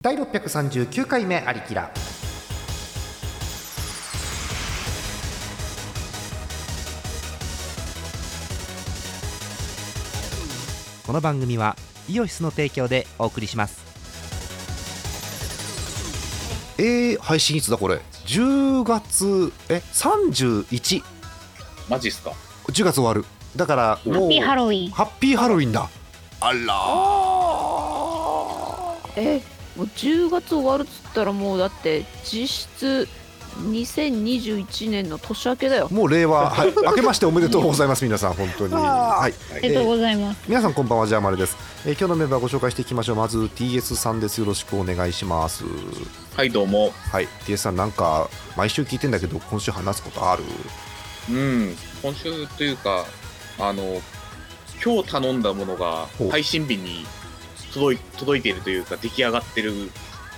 [0.00, 1.90] 第639回目ありきら
[11.04, 11.74] この番組は
[12.08, 13.82] イオシスの提供でお送りします。
[16.78, 21.02] えー、配信いつだこれ？10月え31
[21.88, 22.34] マジっすか
[22.68, 23.24] ？10月終わる。
[23.56, 24.90] だからもうハッピーハロウィン。
[24.92, 25.90] ハッピーハロウィンだ。
[26.40, 26.62] あら
[29.16, 33.08] えもう10月終わるっつったらもうだって実質
[33.62, 38.74] 2021年の年明けだよもう令和、はい、明けましておめでとうございます、皆さん、本当に。
[38.74, 40.44] はい、ありがとうございます。
[40.46, 41.56] 皆さん、こんばんは、ジャーマルです。
[41.84, 43.16] えー今日のメンバーご紹介していきましょう。
[43.16, 44.38] まず、TS さんです。
[44.38, 45.64] よろしくお願いします。
[46.36, 50.44] はいどうもはい、TS さん、なんか、毎週聞いてんだけど、今週話すことある？
[51.30, 53.04] うん今週というか
[53.58, 54.00] あの
[54.82, 57.04] 今日頼んだものが配信日に
[57.72, 59.72] 届い届いているというか出来上がってる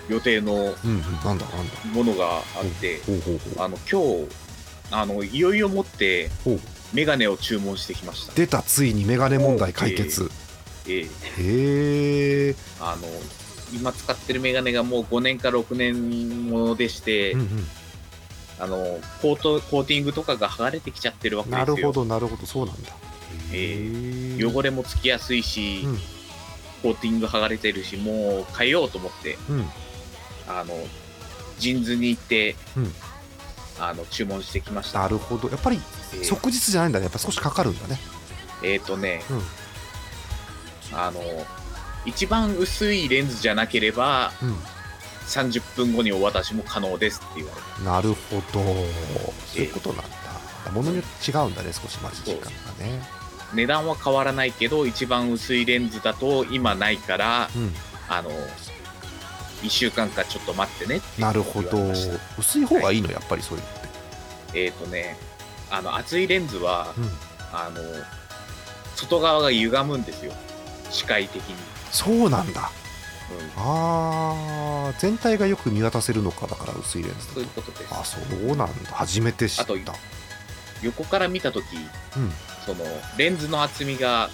[0.08, 0.74] 予定のうん、うん、なん
[1.22, 1.46] だ、なんだ。
[1.92, 3.00] ものがあって。
[3.58, 4.50] あの今日
[4.92, 6.30] あのいよいよもって
[6.92, 10.30] メガネを注文してきました出た、ついにメガネ問題解決。
[10.88, 12.56] ええへえ。
[12.80, 13.06] あの
[13.72, 17.48] 今使ってるメガネがもう5年か6年ものでして、うんうん。
[18.58, 18.76] あの
[19.22, 22.90] コートコーティングとかが剥がれてきちゃってるわけですよなるほど、なるほど、そうなんだ。
[23.52, 25.98] えへ汚れもつきやすいし、うん
[26.82, 29.68] コーティング剥がれてるしもう変えようと思ってうん。
[30.48, 30.74] あの
[31.58, 32.92] ジンズに行って、うん
[33.82, 35.48] あの注文してきましたなるほど。
[35.48, 35.80] やっぱり、
[36.12, 37.04] えー即日じゃないんだね。
[37.04, 37.98] やっぱ少しかかるんだね。
[38.62, 39.42] えーとね、うん
[40.98, 41.20] あの
[42.04, 44.56] 一番薄いレンズじゃなければうん。
[45.26, 48.60] 30分後にお渡しも可能ですって言われてなるほど。
[49.46, 50.70] そういうことなんだ。
[50.72, 52.50] ものによって違うんだね、少し待ち時間が
[52.84, 53.02] ね。
[53.54, 57.72] 値段は変わらないけど一番薄いレンズだと今ないからうん。
[58.08, 58.30] あの
[59.62, 61.92] 1週間かちょっと待ってねってなるほど。
[62.38, 63.72] 薄い方がいいの、やっぱりそういうのっ
[64.52, 64.58] て。
[64.64, 65.16] えっ、とね
[65.70, 67.04] あの厚いレンズは、うん
[67.52, 67.80] あの
[68.96, 70.32] 外側が歪むんですよ
[70.90, 71.54] 視界的に、
[71.90, 72.70] そうなんだ。
[73.30, 78.00] うん、あー、全体がよく見渡せるのか、だから薄いレンズそういだうことですと。
[78.00, 78.18] あ、そ
[78.52, 78.90] うなんだ。
[78.92, 79.72] 初めて知った。
[80.82, 81.64] 横から見た時
[82.16, 82.32] うん。
[82.74, 82.84] その
[83.16, 84.30] レンズの厚みが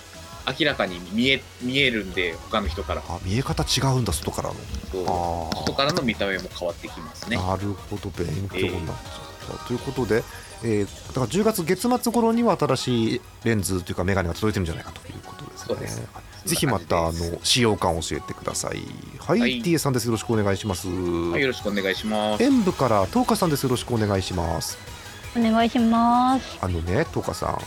[0.58, 5.50] 明らかに見え見えるんで他の人からあ、見え方違うんだ、外からの。
[5.54, 9.64] 外からの見た目も変わってきますねなるほど、勉強になっちゃった。
[9.66, 10.22] ということで、
[10.62, 15.64] えーだから10月月末頃には新しいレンズというか、メガネが届いてるんじゃないかということですね。
[15.66, 18.80] そうですはいぜひまたあの使用感を教えてください。
[19.18, 20.06] はい、はい TA さんです。
[20.06, 20.86] よろしくお願いします。
[20.86, 23.64] はいよろしくお願いします演舞から東花さんです。
[23.64, 24.95] よろしくお願いします。
[25.36, 26.58] お願いします。
[26.60, 27.58] あのね、東花さん、あの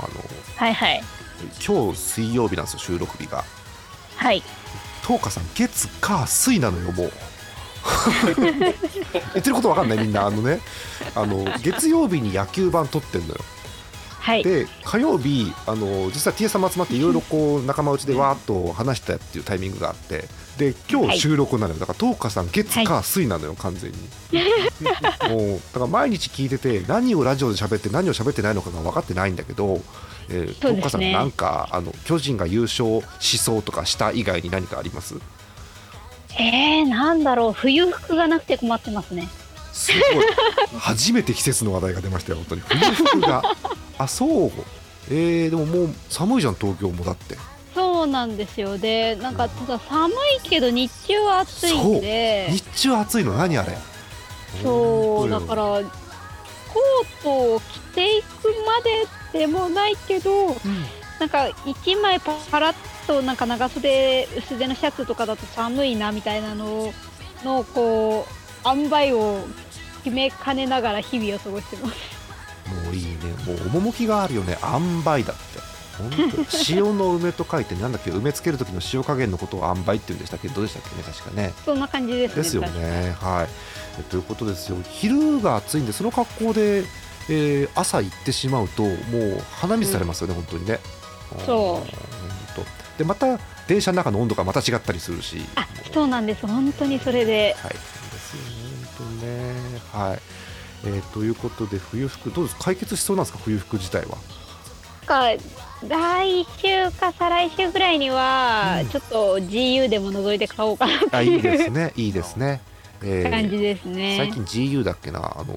[0.56, 1.03] はいはい。
[1.66, 3.44] 今日水曜日なんですよ、収録日が。
[4.16, 4.44] はい。
[5.03, 7.12] 東花さん、月火水なのよ、もう。
[8.35, 10.59] 言ってることわかんないみんなあのね
[11.16, 13.35] あの月曜日に野球版撮ってんのよ
[14.19, 14.44] はい。
[14.44, 20.25] で火曜日あの実は T さんも集まっていろいろこう仲間内でわーっと話したっていうタイミングがあって
[20.59, 21.80] で今日収録なのよ。
[21.80, 23.97] だから東花さん月火水なのよ完全に。
[25.34, 29.81] もうだから毎日聞いてて何をラジオで喋って何を喋ってないのかが分かってないんだけど、
[30.28, 31.14] えー、そう東ですね。
[31.14, 35.16] 花さんなんかあの巨人が優勝しそうとかした以外に何かあります？
[36.38, 37.53] えー、なんだろう。
[37.53, 39.30] 冬服がなくて困ってますね。
[39.72, 40.25] すごい。
[40.78, 42.62] 初めて季節の話題が出ましたよ本当に。
[42.68, 43.42] 冬服が。
[43.98, 44.52] あそう。
[45.09, 47.06] えー、でももう寒いじゃん東京も。
[47.06, 47.38] だって
[48.00, 48.78] そうなんですよ。
[48.78, 53.34] で、なんかただ寒いけど日中は暑いんで、日中暑いの？
[53.34, 53.78] 何あれ？
[54.64, 55.84] そう、だから、コー
[57.22, 58.28] トを着ていく
[58.66, 58.80] ま
[59.34, 60.56] ででもないけど、
[61.20, 66.94] なんか一枚パラッとなんか長袖薄手のシャツとかだと寒いなみたいなの
[67.44, 68.31] のこう
[68.66, 69.46] 塩梅を
[70.06, 71.96] 決めかねながら日々を過ごしてます。
[72.86, 73.18] もういいね。
[73.46, 74.58] もう趣があるよね。
[74.64, 75.59] 塩梅だって
[76.70, 80.48] 塩の梅と書いてなんだっけ梅つける時の塩加減のことを塩梅って言うんでしたっけ？
[80.50, 81.04] どうでしたっけね？
[81.04, 81.54] 確かね。
[81.66, 82.44] そんな感じですね。
[82.44, 83.16] ですよね。
[83.19, 83.48] はい。
[84.00, 84.78] えということですよ。
[84.90, 86.86] 昼が暑いんでその格好で、
[87.30, 90.80] えー朝行ってしまうともう鼻水されますよね、本当にね。
[91.46, 92.98] そう。
[92.98, 95.42] でまた電車の中の温度がまた違ったりするし。
[95.56, 96.46] あも、そうなんです。
[96.46, 97.56] 本当にそれで。
[97.60, 99.54] はい、ですよね、本当にね。
[99.94, 100.19] はい。
[100.86, 102.56] えーということで、冬服、どうです？
[102.56, 104.18] か解決しそうなんですか、冬服自体は。
[105.06, 105.30] か
[105.88, 112.62] 来週か再来週ぐらいには、うんちょっと GU でも覗いて買おうかなってあ、いいですね、いいですね。
[113.02, 114.18] えー感じですね。
[114.18, 115.56] 最近 GU だっけな、あの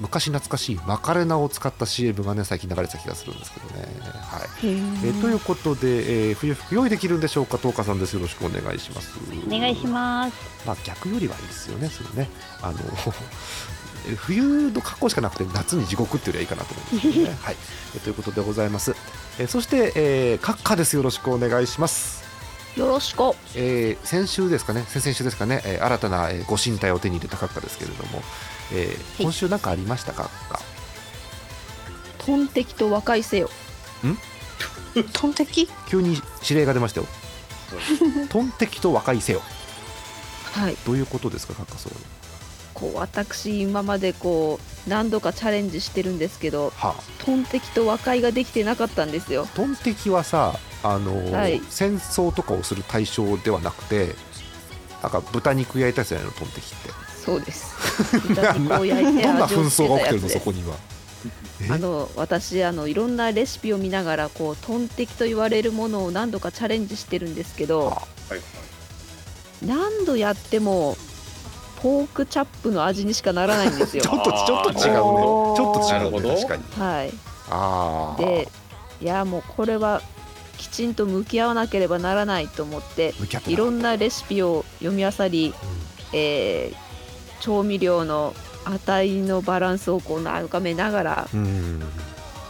[0.00, 3.86] 昔懐かしいマカレナを使った CM がね最近流れてた気がするんですけどね。
[4.30, 8.14] はいえーということで、えー冬服用意できるんでしょうか、東花さんです。
[8.14, 9.12] よろしくお願いします。
[9.46, 10.36] お願いします。
[10.66, 12.28] まあ、逆よりはいいですよね、それね。
[12.60, 12.78] あの
[14.08, 17.36] え 冬の格好しかなくて夏に地獄っていうよりはいいかなと思うんですね。
[17.40, 17.56] はい、
[17.96, 18.94] えということでございます。
[19.38, 20.94] えそして、えー、閣下です。
[20.96, 22.22] よろしくお願いします。
[22.76, 23.22] よろしく。
[23.54, 28.22] えー先週ですかね、先々週ですかね、えー新たな、えーご神体を手に入れた閣下ですけれども、
[28.72, 29.24] えーい。
[29.24, 30.60] 今週何かありましたか、閣下
[32.26, 33.50] トンテキと和解せよ。
[35.12, 37.06] トンテキ急に指令が出ましたよ。
[38.28, 39.42] トンテキと和解せよ。
[40.52, 40.76] はい。
[40.86, 42.00] どういうことですか、閣下それは。
[42.82, 49.46] こう私今までこう何度かチャレンジしてるんですけどはあ、トンテキと和解ができてなかったんですよ。
[49.54, 51.62] トンテキはさ、あのーはい。
[51.70, 54.16] 戦争とかをする対象ではなくて、
[55.00, 56.90] なんか豚肉焼いたやつじゃないの、トンテキって。
[57.24, 57.72] そうです。
[58.26, 60.74] 豚肉を焼いてどんな紛争が起きてるの、そこには？
[61.60, 61.68] え？
[61.70, 68.00] あの私あのいろんなレシピを見ながらこうトンテキと言われるものを何度かチャレンジしてるんですけどはは
[68.30, 68.40] いはい
[69.64, 70.96] 何度やっても
[71.82, 74.78] ポークチャップの味にしかならないんですよ ちょっとちょっと違うね。
[74.78, 76.62] ちょっと違うね、確かに。
[76.78, 77.12] はい
[77.50, 78.20] ああ。
[78.20, 78.48] で
[79.00, 80.00] いやもうこれは
[80.56, 83.14] きちんと向き合わなければならないと思って
[83.48, 85.54] いろんなレシピを読み漁り、
[86.12, 86.92] えー
[87.40, 88.34] 調味料の
[88.64, 91.40] 値のバランスをこう眺めながらうん。
[91.40, 91.82] うん。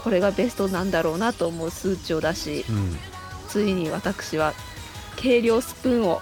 [0.05, 2.99] これがベストなんだろうなと思う数値を出しうん。
[3.49, 4.53] ついに私は
[5.17, 6.21] 計量スプーンを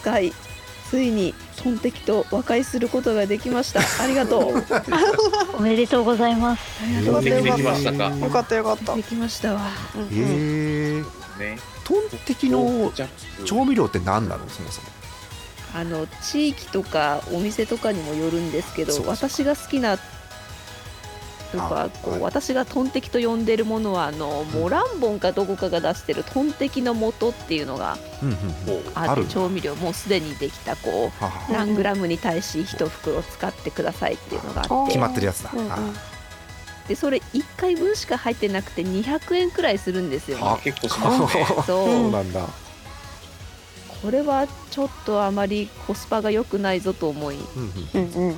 [0.00, 0.32] 使い
[0.90, 3.80] ついにトンテキと和解することができました。
[4.02, 4.64] ありがとう。
[5.56, 6.60] おめでとうございます。
[7.04, 8.10] よかったよかできまっしたか。
[8.10, 8.94] たよかったよかった。
[8.96, 9.60] できましたわ。
[9.94, 11.06] うん
[11.84, 12.92] トンテキの
[13.44, 14.48] 調味料って何なの？
[14.48, 14.88] そもそも。
[15.72, 19.98] あの地域とかお店とかにもよるんですけど私が好きな
[21.52, 22.20] とかあこう、はい。
[22.22, 27.98] 私がトンテキと呼んでるものはあのモランボンかどこかが出してるトンテキの素っていうのが
[28.94, 29.26] ある。
[29.26, 31.10] 調味料もうすでにできたこ
[31.50, 34.92] う何グラムに対し1袋使ってくださいっていうのがあって。
[34.92, 35.50] 決まってるやつだ。
[35.52, 35.68] うんうん。
[35.68, 35.78] は
[36.88, 40.38] でそれ1回分しか入ってなくて200円くらいするんですよ。
[40.38, 41.46] はね結構しますね。
[41.46, 41.64] そう。
[41.64, 42.48] そうなんだ。
[44.02, 47.36] これはちょっとあまりコスパが良くないぞと思い。
[47.36, 48.36] うんうん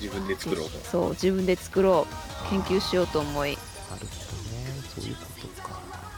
[0.00, 0.78] 自分で作ろうと。
[0.78, 2.50] そう自分で作ろう。
[2.50, 3.50] 研究しようと思い。
[3.50, 3.60] なる
[3.90, 4.08] ほどね
[4.94, 5.22] そういうこ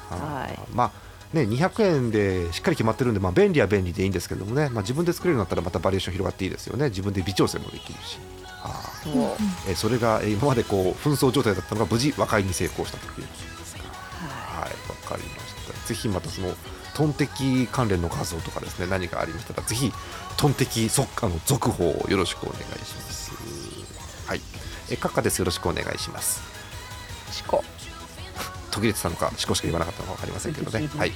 [0.08, 0.16] とか。
[0.16, 0.58] はい。
[0.72, 0.90] まあ
[1.32, 4.68] ね200円でしっかり決まってるんでまあ便利は便利でいいんですけどもね。
[4.70, 6.88] まあ自分で作れるようになったらまたバリエーション広がっていいですよね。
[6.88, 8.18] 自分で微調整もできるし。
[8.62, 9.08] あそ
[9.68, 13.82] えーそれがえー今までこう紛争状態だったのが無事和解に成功したということですか。
[13.84, 15.88] ははい、わかりました。
[15.88, 16.54] ぜひまたその
[16.94, 19.90] トンテキ関連の画像とかですね、何かありましたら、ぜひ
[20.36, 23.19] トンテキそあの続報をよろしくお願いします。
[24.90, 25.38] はい、え閣下です。
[25.38, 26.42] よろしくお願いします。
[27.30, 27.62] いしこ
[28.70, 30.88] 途切れてたのか、しこしか言わなかったのかわかりませんけどね。
[30.96, 31.12] はい。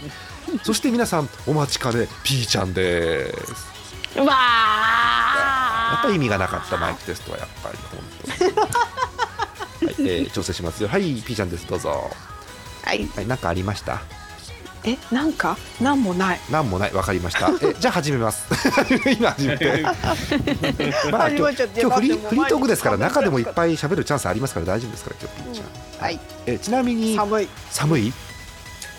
[0.62, 3.66] そして皆さんお待ちかね、ピーちゃんです。
[4.16, 8.00] うわやっぱり意味がなかったマイクテストはやっぱり本
[8.38, 8.52] 当に。
[8.56, 8.66] は
[9.90, 10.88] い、えー調整しますよ。
[10.88, 11.66] はい、ピーちゃんです。
[11.66, 12.10] どうぞ。
[12.84, 14.02] はいはい、なんかありました？
[14.86, 15.56] えなんか？
[15.80, 16.40] なんもない。
[16.50, 17.50] なんもない、わかりました。
[17.62, 18.44] え、 じゃあ始めます。
[19.18, 19.82] 今始めて。
[21.10, 26.04] まあ、今日今日フリーフリートークですから中でもいっぱい喋るチャンスありますから大丈夫ですから今日ピーちゃん。
[26.04, 26.20] はい。
[26.46, 27.48] えちなみに寒い。
[27.70, 28.12] 寒い？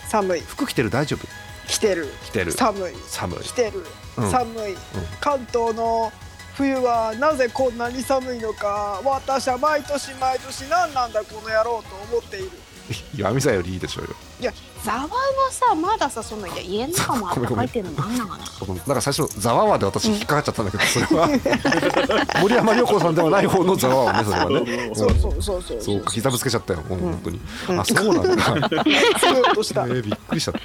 [0.10, 0.42] 寒い。
[0.42, 1.28] 服着てる大丈夫？
[1.68, 2.12] 来てる。
[2.26, 2.52] 着てる。
[2.52, 2.94] 寒い。
[3.08, 3.40] 寒い。
[3.40, 3.86] 来てる。
[4.18, 4.32] うん。
[4.32, 4.78] 寒い。
[5.22, 6.12] 関東の
[6.56, 12.52] 冬はなぜこんなに寒いのか私は毎年毎年何なんだこの野郎と思っている
[13.18, 14.12] 岩見さんよりいいでしょうよ。
[14.42, 15.08] いやざわは
[15.50, 21.30] さまださそのいや家の中もあったかいっていうのなんなのかな僕なんか最初のざわわで私引っかかっちゃったんだけど、それは。
[22.42, 24.92] 森山良子さんではない方のざわわねそれはね。
[24.94, 25.82] そうそうそうそう。
[25.82, 26.12] そうか。
[26.12, 27.42] 膝ぶつけちゃったよ、もう本当に。
[27.70, 27.80] うん。
[27.80, 28.44] あ、そうなんだ。
[29.20, 29.86] そうとした。
[29.88, 30.60] ね、びっくりしちゃった。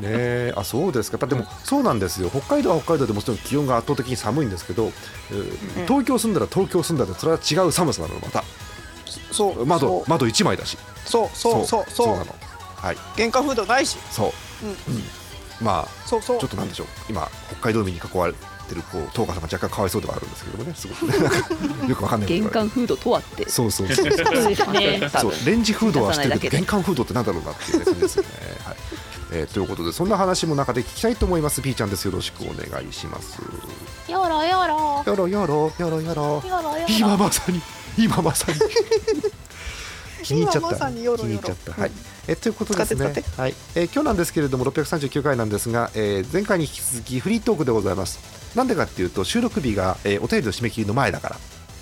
[0.00, 1.16] ねえあそうですか。
[1.20, 2.30] やっぱでもそうなんですよ。
[2.30, 4.92] 北海道は北海道でもちろん気温が圧倒的に寒いんですけど、
[5.30, 5.86] えーうん。
[5.86, 8.44] 東京住んだら東京住んだらそれは違う寒さなのまた
[9.32, 10.10] そう窓そう。
[10.10, 10.76] 窓1枚だし。
[11.04, 12.16] そうそうそうそうそう。
[12.16, 12.34] なの。
[12.76, 12.96] はい。
[13.16, 13.98] 玄関フードないし。
[14.10, 14.70] そう、うん。
[14.94, 15.02] うん。
[15.60, 16.38] まあそうそう。
[16.40, 16.86] ちょっとなんでしょう。
[17.08, 21.06] 今北海道民に囲われてるこう東川さんが若干かわいそうではあるんですけどもねすごく。
[21.06, 23.48] ね なんかよくわかんない玄関フードとはって。
[23.48, 23.96] そうそうそう。
[23.96, 24.26] そうそう。
[25.20, 28.28] そうレンジフードは知ってるけど玄関フードってなんだろうなっていうね感じですよね。
[28.64, 28.76] はい。
[29.32, 31.62] えーということでそんな話も中で聞きたいと思います。
[31.62, 32.04] ピーちゃんです。
[32.06, 33.38] よろしくお願いします。
[34.10, 35.02] よろよろ。
[35.06, 36.42] よろよろよろよろよろよろ。
[36.88, 37.60] 今まさに
[37.98, 38.58] 今まさに。
[40.22, 40.90] 気に入っちゃった。
[40.90, 41.80] によろよろ気に入っちゃった。
[41.80, 41.90] はい。
[41.90, 41.96] うん。
[42.28, 43.04] えということですね。
[43.36, 43.54] はい。
[43.74, 48.18] えー今日なんですけれども639回なんですが、えー前回に引き続きフリートークでございます。
[48.54, 51.36] なんでかっていうと収録日が、えーお便りの締め切りの前だから。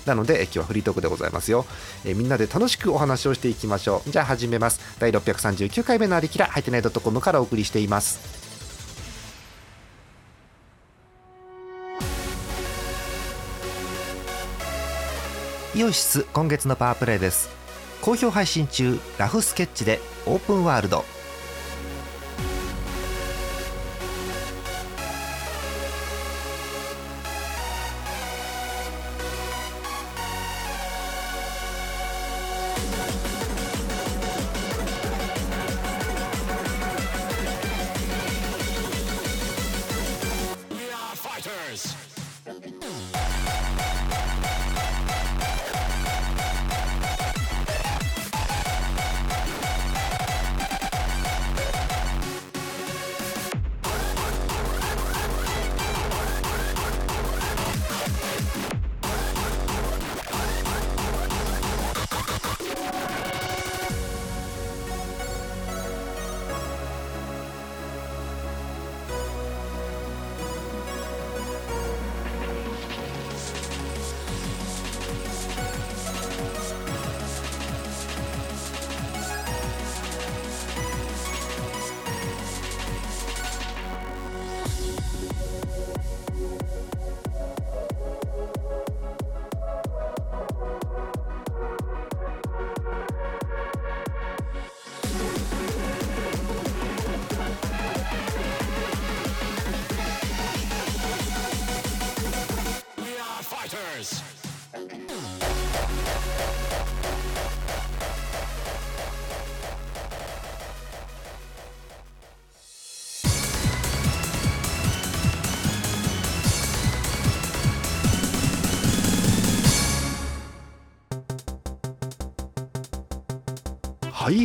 [0.05, 1.65] なのでえ今日はフリートークでございますよ、
[2.05, 4.09] えーみんなで楽しくお話をしていきましょう。
[4.11, 4.79] じゃあ始めます。
[4.99, 8.38] 第639回目のありきらはいてない .com からお送りしています
[15.75, 17.47] イオシス今月のパワープレイです。
[18.01, 21.05] 好評配信中ラフスケッチでオープンワールド。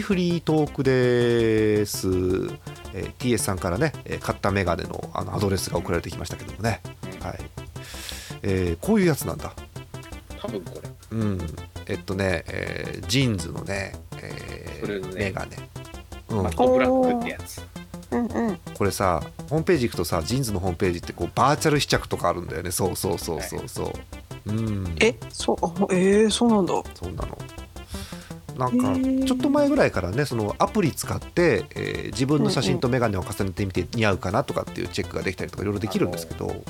[0.04, 2.08] フリートークです、
[2.92, 6.82] えー TS さんからね、えー買ったメガネのあのアドレスが送られてきましたけどもね、
[7.20, 7.38] はい。
[8.42, 9.54] えーこういうやつなんだ。
[10.38, 10.90] 多分これ。
[11.10, 11.38] うん。
[11.86, 15.14] えっとね、えー JINSのね,、えーね。
[15.14, 15.56] メガネ、
[16.28, 16.42] うん。
[16.42, 17.62] マットブラックってやつ。
[18.10, 18.58] うんうん。
[18.76, 22.70] これさホームページ行くとさ JINSのホームページってこうバーチャル試着とかあるんだよね。
[22.70, 23.92] そうそうそうそうそう、
[24.46, 26.74] うんえそうあえー、そうなんだ。
[26.94, 27.38] そうなの
[28.56, 36.64] なんかちょっと前ぐらいからねそのアプリ使って、えー自分の写真とメガネを重ねてみて似合うかなとかっていうチェックができたりとかいろいろできるんですけど。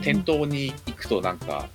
[0.00, 1.68] 店頭に行くとなんか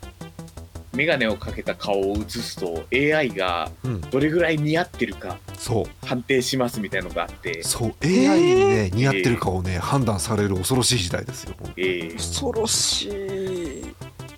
[0.94, 4.02] 眼鏡をかけた顔を映すと AI がうん。
[4.02, 6.06] どれぐらい似合ってるかそう。
[6.06, 7.96] 判定しますみたいのがあって、そう。
[8.04, 12.14] AI にね似合ってるかをね判断される恐ろしい時代ですよ、えー。
[12.14, 13.82] 恐ろしい。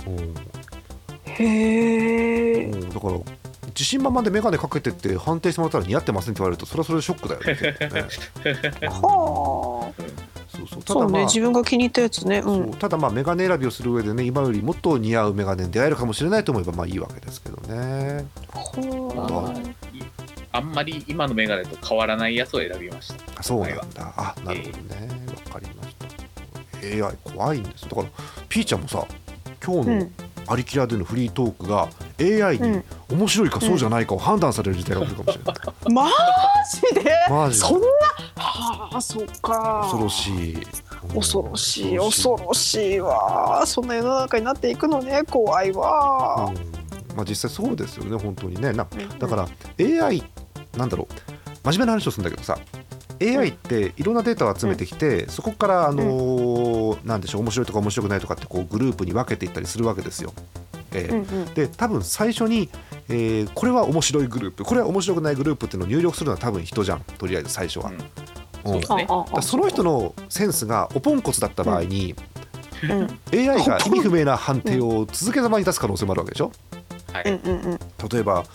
[0.07, 0.35] うん。
[1.25, 3.19] へえうんだから
[3.79, 7.41] 自信満々でメガネかけてって判定してもらったら似合ってませんって言われるとそれはそれでショックだよ
[8.81, 10.01] ねはあ
[10.51, 10.83] そうそう。
[10.83, 12.39] たそうだまあね自分が気に入ったやつね。
[12.39, 18.25] うそうんただまあメガネ選びをする上でね今よりもっと似合うメガネに出会えるかもしれないと思えばまあいいわけですけどね。
[19.15, 19.53] あ
[20.51, 23.15] あんまり今の眼鏡と変わらないやつを選びました。
[23.39, 24.13] あそうなんだ。
[24.17, 25.09] あなるほどね。
[25.45, 25.95] わかりまし
[26.99, 27.07] た。
[27.07, 27.83] AI 怖いんです。
[27.87, 28.07] だから
[28.49, 29.05] ピーちゃんもさ
[29.63, 30.11] 今日のうん
[30.49, 31.89] アリキラでのフリートークが
[32.19, 32.83] AI にうん。
[33.11, 37.11] 面白いかそうじゃないかを判断される時代が来るかもしれない、あマジで？
[37.29, 37.67] マジで。
[37.67, 37.87] そんな？
[38.35, 39.81] はあそっか。
[39.83, 40.57] 恐ろしい。
[41.13, 41.97] 恐ろしい。
[41.97, 43.63] 恐ろしいわ。
[43.65, 46.51] そんな世の中になっていくのね怖いわ。
[46.51, 47.15] うん。
[47.15, 48.73] まあ実際そうですよね本当にね。
[48.73, 49.47] なうんだから
[49.79, 50.23] AI
[50.77, 51.13] なんだろう。
[51.63, 52.57] 真面目な話をするんだけどさ
[53.21, 60.33] AI っていろんなデータを集めてきて、そこからあのーなんでしょう面白いとか面白くないとかってこうグループに分けていったりするわけですよ。
[60.91, 61.53] えーうんうん。
[61.53, 62.69] で多分最初に、
[63.09, 67.01] えーこれは面白いグループこれは面白くないグループっていうのを入力するのは多分人じゃん。
[67.01, 67.91] とりあえず最初は。
[67.91, 67.95] うん。
[67.95, 68.01] うん。
[68.63, 69.07] そうですね。
[69.33, 72.15] だその人のセンスがおポンコツだった場合に、
[72.83, 73.19] うん。
[73.33, 76.51] AI が意味不明な判定を続けざまに出す可能性もあるわけでしょ？
[77.11, 77.79] はい、うんうんうん。
[78.09, 78.45] 例えば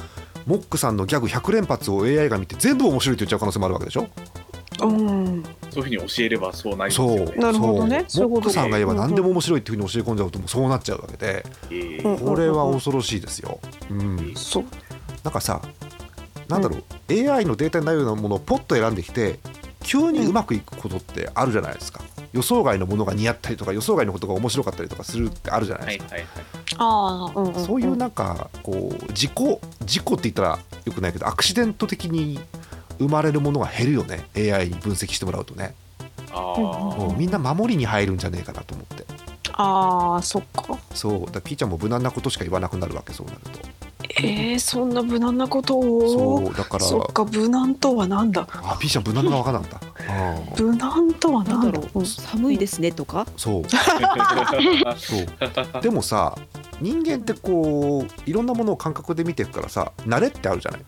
[0.46, 4.02] モックさんのギャグ100連発を AI が見て全部面白いって言っちゃう可能性もあるわけでしょ？
[4.02, 4.43] うん
[4.78, 7.16] そういうふうに教えればそうなりますそう。
[7.18, 7.36] よね。
[7.36, 8.04] なるほどね。
[8.08, 8.28] そう。
[8.28, 11.44] モックさんが言えば何でも面白いっていうふうに教え込んじゃうともうそうなっちゃうわけで。
[11.70, 12.18] えーうん。
[12.18, 13.60] これは恐ろしいですよ。
[13.90, 14.64] うん、そう。
[15.22, 15.62] なんかさ
[16.48, 19.38] なんだろう、AI のデータになるようなものをポッと選んできて
[19.82, 22.02] 急にうまくいくことってあるじゃないですか。
[22.32, 26.14] 予想外のものが似合ったりとか予想外のことが面白かったりとかするってあるじゃないですか。
[26.16, 26.44] はいはいはい。
[26.78, 32.40] ああうんうんそういうなんかこう事故事故って言ったらよくないけどアクシデント的に
[33.04, 34.26] 生まれるものが減るよね。
[34.36, 35.74] AI に分析してもらうとね、
[36.32, 39.04] あみんな守りに入るんじゃねえかなと思って。
[39.52, 40.78] ああそっか。
[40.92, 41.20] そう。
[41.20, 43.50] だからピーちゃんも無難なことしか言わなくなるわけそうなると。
[44.16, 46.42] えー、そんな無難なことを？
[46.42, 46.54] そう。
[46.54, 48.46] だからそっか無難とはなんだ？
[48.52, 49.80] あピーちゃん無難が分からんだ。
[50.58, 52.04] 無難とはななんだろう。
[52.04, 53.26] 寒いですねとか？
[53.36, 53.62] そう。
[54.98, 55.82] そう。
[55.82, 56.36] でもさ
[56.80, 60.80] 人間ってこういろんなものを感覚で見ていくからさ慣れってあるじゃない？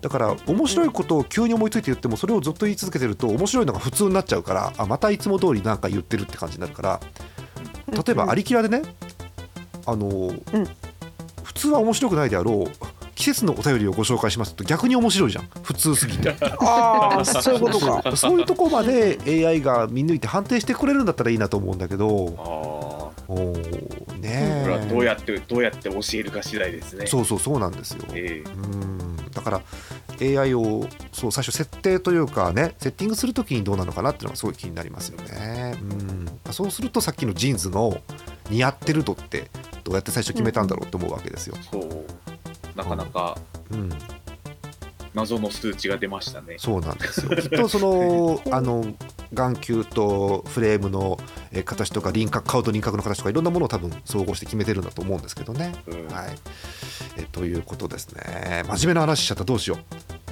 [0.00, 7.00] だから面白いことを急に思いついて言ってもそれをずっと言い続けてると面白いのが普通になっちゃうからあまたいつも通りなんか言ってるって感じになるから
[7.90, 8.82] 例えばアリキラでね
[9.86, 10.30] あの、
[11.42, 15.48] 普通は面白くないであろう季節のお便りをご紹介しますと逆に面白いじゃん。
[15.64, 16.36] 普通すぎて。
[16.60, 18.16] ああそういうことか。
[18.16, 22.87] そういうとこまで AI が見抜いて判定してくれるんだったらいいなと思うんだけどあ
[23.28, 24.62] おーね。
[24.62, 27.06] これはどうえやってどうやって教えるか次第ですね。
[27.06, 28.04] そうそうそうなんですよ。
[28.14, 29.16] えうん。
[29.30, 29.62] だから
[30.20, 35.76] AI をそう最初設定というかねセッティングするときにどうなのかなっていうのがすごい気になりますよね。
[35.80, 36.52] うん。
[36.52, 38.00] そうするとさっきのジーンズの
[38.50, 39.50] 似合ってるとって
[39.84, 42.04] どうやって最初決めたんだろうって思うわけですよ、えそう。
[42.74, 43.36] なかなか
[43.70, 43.90] うん、
[45.18, 46.56] 謎の数値が出ましたね。
[46.58, 47.36] そうなんですよ。
[47.36, 48.84] きっとその あの
[49.34, 51.18] 眼球とフレームの
[51.50, 55.74] えー形とか輪郭顔と輪郭の形とかいろんなものを多分総合して決めてるんだと思うんですけどね。
[55.86, 56.06] うん。
[56.14, 56.36] はい、
[57.16, 58.62] えということですね。
[58.68, 59.78] 真面目な話しちゃったどうしよ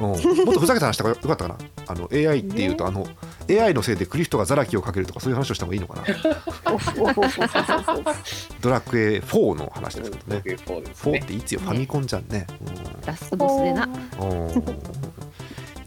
[0.01, 1.57] う、うん、もっとふざけた話した方がよかったかな。
[1.89, 3.07] あの AI っていうと、あの
[3.49, 6.05] AI のせいでクリフトがザラキをかけるとかそういう話をした方がいいのかな。
[8.61, 10.43] ドラクエ4の話ですけどね。
[10.67, 11.21] そうです4っね。
[11.21, 11.61] ていつよ？
[11.61, 12.47] ファミコンじゃんね、
[13.05, 13.89] ラストボスでな。
[14.21, 14.65] うんうん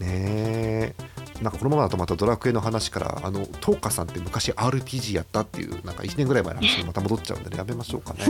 [0.00, 0.94] え。
[1.42, 8.20] なんかこのままだとまたドラクエの話からあのトーカさんって昔 RPG やったっていうなんか1年ぐらい前の話にまた戻っちゃうんでねやめましょうかね。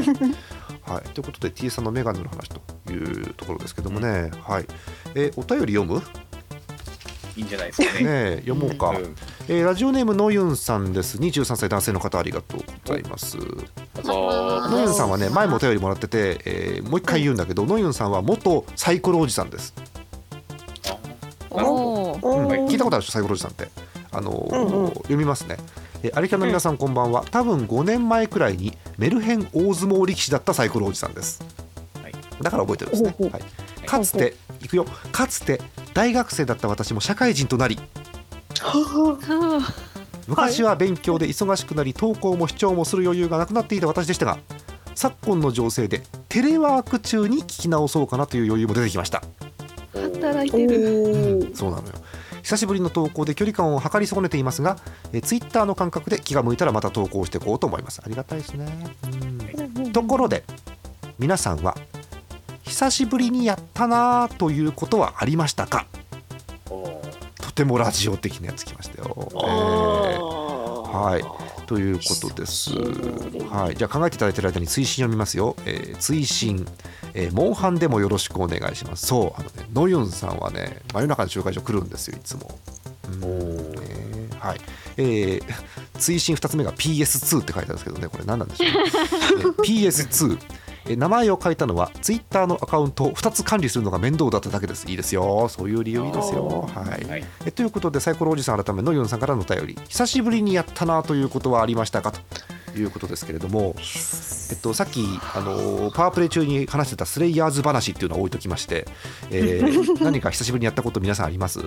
[0.87, 4.67] はい、ということで T さんのメガネの話というところですけどもね、はい。
[5.15, 6.01] えーお便り読む、
[7.37, 8.01] いいんじゃないですかね。
[8.01, 8.07] ね。
[8.09, 9.17] え読もうか、うん。
[9.49, 11.19] えーラジオネームのゆんさんです。
[11.19, 13.37] 23歳男性の方ありがとうございます。
[13.37, 14.79] のぞ。
[14.79, 19.75] ゆんさんはね前もお便りもらってて、えーもう一回言うんだけどのゆんさんは元サイコロおじさんです、
[21.51, 22.27] おー。
[22.27, 22.49] うん。
[22.49, 23.69] うん聞いたことあるでしょサイコロおじさんって。
[24.13, 24.91] あのーうんうん。
[24.91, 25.57] 読みますね。
[26.03, 27.25] えーアリキャンの皆さんこんばんは。
[27.31, 31.43] 多分5年前くらいにメルヘン大相撲力士だったサイコロおじさんです、
[32.03, 32.13] はい。
[32.43, 33.43] だから覚えてるんですね、ほうほはい、
[33.87, 34.87] かつていくよ。
[35.13, 35.61] かつて
[35.95, 37.79] 大学生だった私も社会人となり。
[38.61, 39.63] は
[40.29, 44.39] 昔は勉強で忙しくなり投稿も視聴もする余裕がなくなっていた私でしたが
[44.95, 49.23] 昨今の情勢でテレワーク中に聞き直そうかなという余裕も出てきました。
[49.95, 51.51] 働いおてる。
[51.51, 51.57] ー。
[51.57, 51.95] そうなのよ。
[52.43, 54.79] 久しぶりの投稿で距離感を測り損ねていますが
[55.13, 58.01] えツイッターの感覚で気が向いたらまた投稿していこうと思います。
[58.05, 58.67] ありがたいですね。
[59.05, 59.93] うん。
[59.93, 60.45] ところで
[61.19, 61.77] 皆さんは
[62.71, 65.87] 久しぶりにやったなぁということはありましたか？
[66.67, 70.41] とてもラジオ的なやつきましたよ、えー
[70.91, 72.71] はいということです。
[72.73, 75.57] はい、じゃあ考えていただいている間に追伸読みますよ。
[75.67, 76.67] えー、追伸、
[77.15, 79.07] えー、モンハンでもよろしくお願いします。
[79.07, 82.59] そう、あのね、ノユンさんはね、真夜中の集会所来るんですよ、いつも。
[83.13, 83.27] うんお
[83.81, 84.61] ねはい。
[84.97, 85.43] えー、
[85.99, 88.75] 追伸2つ目が PS2 って書いてあるんですけどね、これ何なんでしょう、ね
[89.39, 90.39] えー PS2。
[90.87, 94.87] えー名前を変えたのはツイッターのアカウントを2つ管理するのが面倒だっただけです。
[94.89, 95.49] いいですよ。
[95.49, 96.47] そういう理由いいですよ。
[96.75, 97.05] はい。
[97.09, 97.25] はい。
[97.45, 102.13] えということでサイコロおじさん改めのユンさんからのお便り久しぶりにやったなということはありましたか？
[102.13, 108.87] ということですけれども、えっと、さっきあのパワープレイ中に話してたスレイヤーズ話っていうのを置いときまして、
[109.31, 111.59] えー 何か久しぶりにやったこと皆さんあります？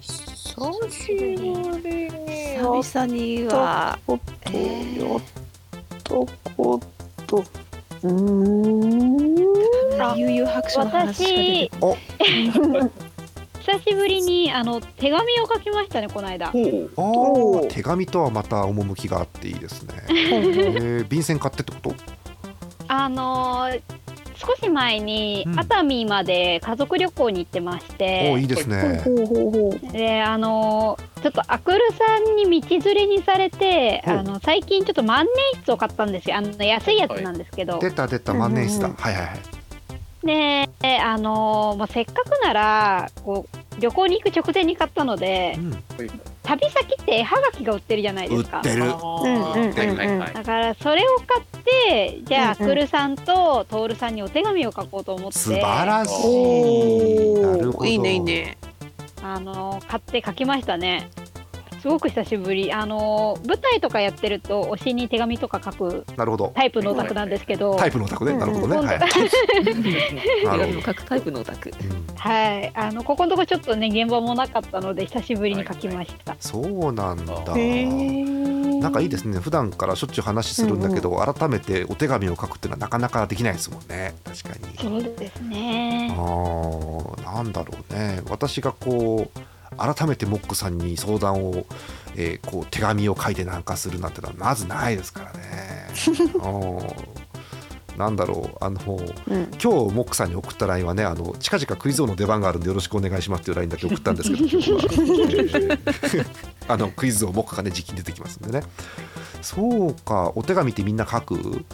[0.00, 5.20] 久しぶりにやっ久々にはたことやっ
[6.02, 6.14] た
[6.56, 6.80] こ
[7.30, 7.44] と。
[8.02, 10.02] うーん。
[10.02, 11.96] あ悠々白書の話しか出てこお
[13.60, 16.48] 久しぶりにあの手紙を書きましたねこの間。
[16.48, 16.90] ほう。
[16.96, 21.94] あお手紙とはまた趣があっていいですね、 えー便箋買ってってこと？
[22.88, 23.80] あのー
[24.40, 25.58] 少し前にうん。
[25.58, 29.02] 熱海まで家族旅行に行ってましおーていいですね。
[29.04, 36.36] ほうほうほうであのーちょっとアクルさんに道連れにされてあの最近ちょっと万年筆を買ったんですよ。
[36.36, 39.38] あの安いやつなんですけど、出た出た万年筆だ、うんうんはいはいはい。
[40.24, 40.68] で
[41.02, 45.84] あのーまあ、せっかくならこう旅行に行く直前に買ったのでうん
[46.50, 48.58] 旅先って絵はがきが売ってるじゃないですか。
[48.58, 48.86] 売ってる。
[50.34, 52.72] だからそれを買ってじゃあ、うんうん。
[52.72, 55.38] アクルさんとトールさんにお手紙を書こうと思って。
[55.38, 57.36] 素晴らしい。
[57.36, 57.84] おなるほど。
[57.84, 58.58] ーいいねいいね。
[59.22, 61.10] あの買って書きましたね
[61.80, 62.72] すごく久しぶり。
[62.72, 66.52] あの舞台とかやってると推しに手紙とか書くなるほど。
[66.54, 68.34] タイプのオタクなんですけど、タイプのオタクね。
[68.34, 71.70] なるほどね、 うんはい手なるほ紙を書くタイプのオタク。
[71.70, 72.16] ど、うん。
[72.16, 72.72] はい。
[72.74, 77.34] あのここのとこちょっとね現場もなかったので久しぶりに書きました、そうなんだ。
[78.80, 79.38] なんかいいですね。
[79.38, 84.14] 普段からしょっちゅう話するんだけど、改めてお手紙を書くっていうのはなかなかできないですもんね。
[84.24, 84.78] 確かに。
[84.78, 86.14] そうですね。
[86.16, 88.22] あーなんだろうね。
[88.30, 89.40] 私がこう
[89.78, 91.64] 改めてモックさんに相談を、
[92.16, 95.88] えーこう手紙を書いてなんかするなんてのはまずないですからね。
[96.34, 96.48] う
[97.16, 97.20] ん
[97.98, 98.80] なんだろうあの
[99.28, 99.42] うん。
[99.52, 106.24] 今日モックさんに送った LINE はねあの近々クイズ王の出番があるんでよろしくお願いしますっていう LINE だけ送ったんですけど
[106.68, 108.64] あのクイズ王モックがね時期に出てきますんでね。
[109.42, 111.64] そうかお手紙ってみんな書く？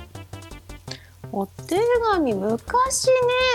[1.33, 1.79] お手
[2.13, 3.07] 紙昔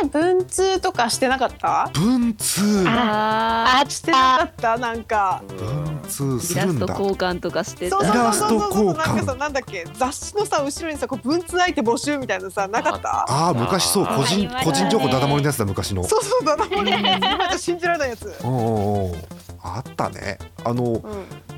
[0.03, 1.89] ね文通とかしてなかった？
[1.93, 2.83] 文通。
[2.87, 5.41] ああしてなかったなんか。
[5.47, 7.97] 文通ーイラストするんだ交換とかしてた。
[7.97, 9.85] そうそうイラストそうそうなんかさなんだっけ？
[9.95, 13.25] 雑誌のさ後ろにさこう文通相手募集みたいなのさなかった？
[13.27, 16.03] ああ昔そう個人個人情報ダダ漏れのやつだ昔の。
[16.03, 18.35] そうそうだなもうね今じゃ信じられないやつ。
[18.43, 19.15] おうおうおう
[19.63, 20.37] あったね。
[20.63, 21.01] あのうん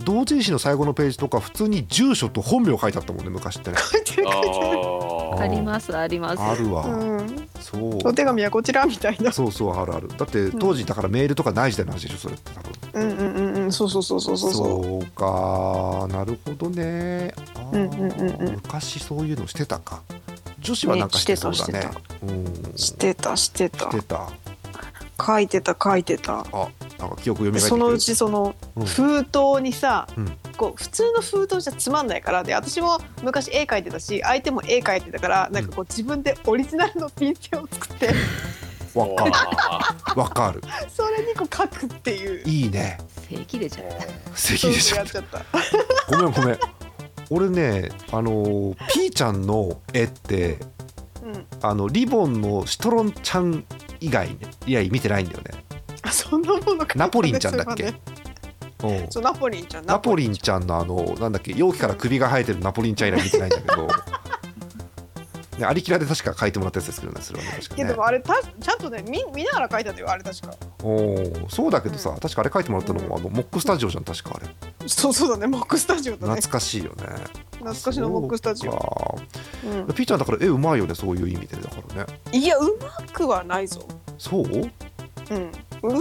[0.04, 3.78] 同人誌の最後のページとか普通に住所と本名書いてあったもんね昔ってね。
[3.78, 5.04] 書いてる書いてる
[5.38, 6.42] あありますあります。
[6.42, 7.50] あるわ、うん。
[7.60, 8.00] そう。
[8.08, 9.32] お手紙はこちらみたいな。
[9.32, 10.08] そうそうあるある。
[10.10, 12.74] だって当時だからメールとかない時代の話でしょそれって多分。
[12.94, 13.72] うんうんうんうん。
[13.72, 14.84] そうそうそうそうそうそう。
[14.84, 16.08] そうか。
[16.10, 17.34] なるほどね。
[17.56, 18.48] あーうんうんうん。
[18.48, 20.02] うん昔そういうのしてたか。
[20.60, 21.80] 女子はなんかしてそうだね。
[21.80, 21.92] ね
[22.24, 22.78] うん。
[22.78, 23.92] してたしてた。
[23.92, 24.30] してた。
[25.26, 26.46] 書いてた書いてた。
[26.52, 26.70] あ
[27.08, 28.86] なんか記憶蘇そのうちそのうん。
[28.86, 30.38] 封筒にさ、うん。
[30.58, 38.13] こう普通の封筒じゃつまんないからで私も昔絵描いてたし相手も絵描いてたからなんかこう自分でオリジナルのピンセルを作って。
[38.96, 39.32] わかる。
[39.36, 40.62] あ わかる。
[40.96, 42.48] それにこう描くっていう。
[42.48, 42.98] いいね。
[43.30, 43.89] 正規でじゃん
[44.36, 45.42] 素そう敵でしょやっちゃった。
[46.16, 46.60] ごめんごめん。
[47.30, 50.60] 俺ねあのーピーちゃんの絵って
[51.24, 51.46] うん。
[51.62, 53.66] あのリボンのシトロンちゃん
[54.00, 54.38] 以外ね
[54.68, 55.52] いや見てないんだよね。
[55.54, 55.62] あ
[56.13, 57.93] そんなものナポリンちゃんだっけ？
[59.10, 59.23] そう。
[59.23, 59.86] ナポリンちゃん。
[59.86, 63.88] ナポリンちゃんのあのなんだっけ容器から首が生えてるナポリンちゃん以来見てないんだけど。
[65.54, 67.84] ね、ありきらで確か書いてもらったやつですけどねそれはね確かね。
[67.84, 70.56] いやでもあれたちゃんとね見見ながら描いたんだよあれ確か。
[70.82, 74.88] おーそうだけどさ、うん確かあれ書いてもらったのもあのモックスタジオじゃん確かあれ。
[74.88, 76.34] そうそうだねモックスタジオだね。
[76.34, 77.06] 懐かしいよね。
[77.52, 79.19] 懐かしのモックスタジオ、
[79.63, 79.93] うん。
[79.93, 82.19] ピーちゃんだから絵うまいよねそういう意味でだからね。
[82.32, 83.88] いやうまくはないぞ。
[84.17, 84.43] そう？
[84.45, 84.71] うん
[85.84, 86.00] うま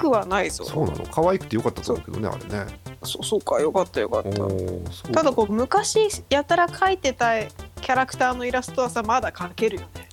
[0.00, 0.64] くはないぞ。
[0.64, 1.04] そうなの？
[1.06, 2.80] 可愛くてよかったと思うけどねあれね。
[3.02, 5.10] そそうかよかったよかった。
[5.12, 10.08] ただこう昔やたら描いてたキャラクターのイラストはさまだ描けるよね。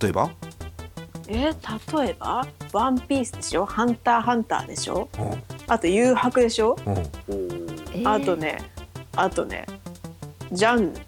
[0.00, 0.30] 例えば？
[1.28, 1.52] え
[1.94, 5.08] 例えば「ワンピースでしょ「ハンターハンター」でしょ？
[5.18, 5.42] うん。
[5.68, 6.76] あと「誘白」でしょ？
[7.28, 7.34] う
[8.00, 8.06] ん。
[8.06, 8.58] あとね
[9.14, 9.66] あとね
[10.50, 11.00] ジャンヌ。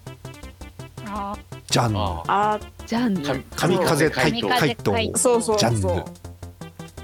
[1.07, 1.35] あ
[1.67, 1.99] ジャンヌ。
[1.99, 3.43] ああジャンヌ。
[3.55, 5.81] 神風怪神盗怪盗風怪盗そうそうジャンヌ。
[5.81, 6.05] そう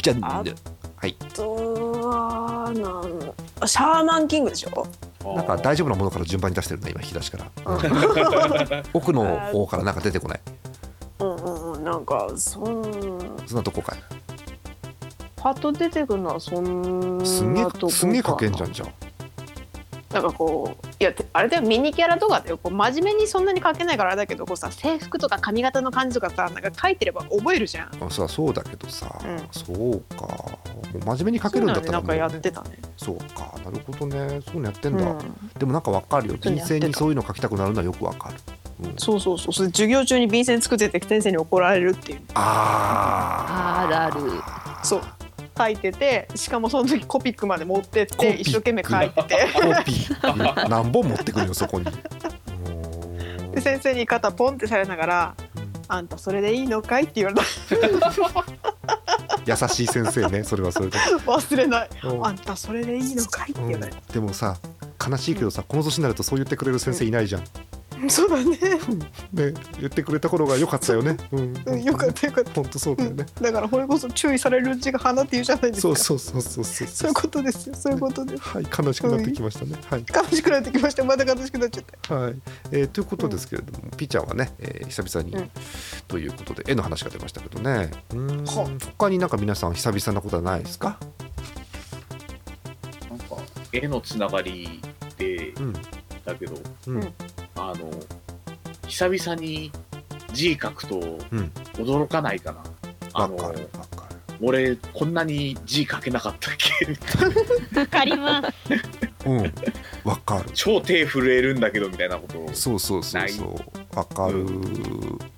[0.01, 0.55] ジャンあヌ
[0.95, 1.15] はい。
[1.19, 1.53] あと
[2.01, 4.87] はなんあシャーマンキングでしょ？
[5.35, 7.51] なんか大丈夫なものから順番に出してるね今引き出しから。
[7.65, 8.83] うん。
[8.93, 10.39] 奥の方からなんか出てこない。
[11.19, 12.83] うんうんうんなんかそん
[13.45, 13.99] そんなとこかい。
[15.35, 17.87] パッと出てくるのはそんすんげなとこかな。
[17.87, 18.89] えすんげえ書けんじゃんじゃん
[20.13, 22.57] なんかこういやてあれだよミニキャラとかだよ。
[22.57, 28.03] こう真面目にそんなに描けないからあれだけどこうさ制服とか髪型の感じとかさなんか描いてれば覚えるじゃん。
[28.03, 29.47] あそうそうだけどさ、うん。
[29.51, 30.27] そうか。
[30.93, 31.91] もう真面目に書けるんだったらね。
[31.93, 32.77] なんかやってたね。
[32.97, 33.53] そうか。
[33.63, 34.41] なるほどね。
[34.45, 36.37] そういうのやってんだ、うん、でもなんかわかるよ。
[36.39, 38.35] 人生にそういうの書きたくなるのはよくわかる、
[38.83, 39.53] うん、そうそうそう。
[39.53, 42.21] それで授業中に便箋作ってて先生に怒られるっていう。
[42.33, 43.87] あー。
[43.87, 44.21] あるある。
[44.83, 45.01] そう
[45.61, 49.47] 書いててしかもその時コピックまで持ってって一生懸命書いてて。
[49.53, 51.85] コピー 何本持ってくるよそこに。
[53.53, 57.43] で先生に肩ポンってされながらうん「あんたそれでいいのかい?」って言われた。
[59.45, 64.57] 優しい先生ねそれはそれで、忘れない「うんあんたそれでいいのかい?」って言われでもさ
[65.05, 67.49] 悲しいけどさこの年になるとそう言ってくれる先生いないじゃん、た
[68.09, 68.57] そうだね。
[69.33, 71.17] ね言ってくれた頃が良かったよね。
[71.31, 71.83] うん、うん。
[71.83, 72.51] よかったよかった。
[72.53, 75.95] 本当そうだよね、だからこれこそ注意されるうちが花って言うじゃないですか。
[75.95, 76.87] そうそうそうそうそう。
[76.87, 77.75] そういうことですよ。
[77.75, 78.41] そういうことです。
[78.43, 80.05] はい悲しくなってきましたね、はい。
[80.31, 81.03] 悲しくなってきました。
[81.03, 82.15] また悲しくなっちゃった。
[82.15, 82.35] はい、
[82.71, 85.51] えーということですけれども、ピーちゃんはね、えー久々に、うん。
[86.07, 87.91] ということで絵の話が出ましたけどね。
[88.11, 88.45] うーん。
[88.45, 90.97] は他になんか皆さん久々なことはないですか？
[93.09, 93.37] なんか
[93.71, 94.81] 絵のつながり
[95.17, 95.73] でうん。
[96.25, 96.55] だけど、
[96.87, 97.13] うん
[97.69, 97.89] あの
[98.87, 99.71] 久々に
[100.33, 101.51] 字書くとうん。
[101.73, 102.63] 驚かないかな。
[103.13, 104.15] あのわかるわかる。
[104.41, 106.85] 俺こんなに字書けなかったっけ？
[106.87, 107.29] みたい
[107.73, 109.27] なわかります。
[109.29, 109.53] うん。
[110.03, 110.49] わかる。
[110.53, 112.39] 超手震えるんだけどみたいなこと。
[112.45, 113.97] をそうそうそうそう。
[113.97, 114.45] わかる、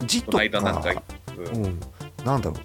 [0.05, 1.03] 字とこの間なんかか、
[1.37, 1.65] うん。
[1.65, 1.79] うん、
[2.23, 2.59] なんだろう。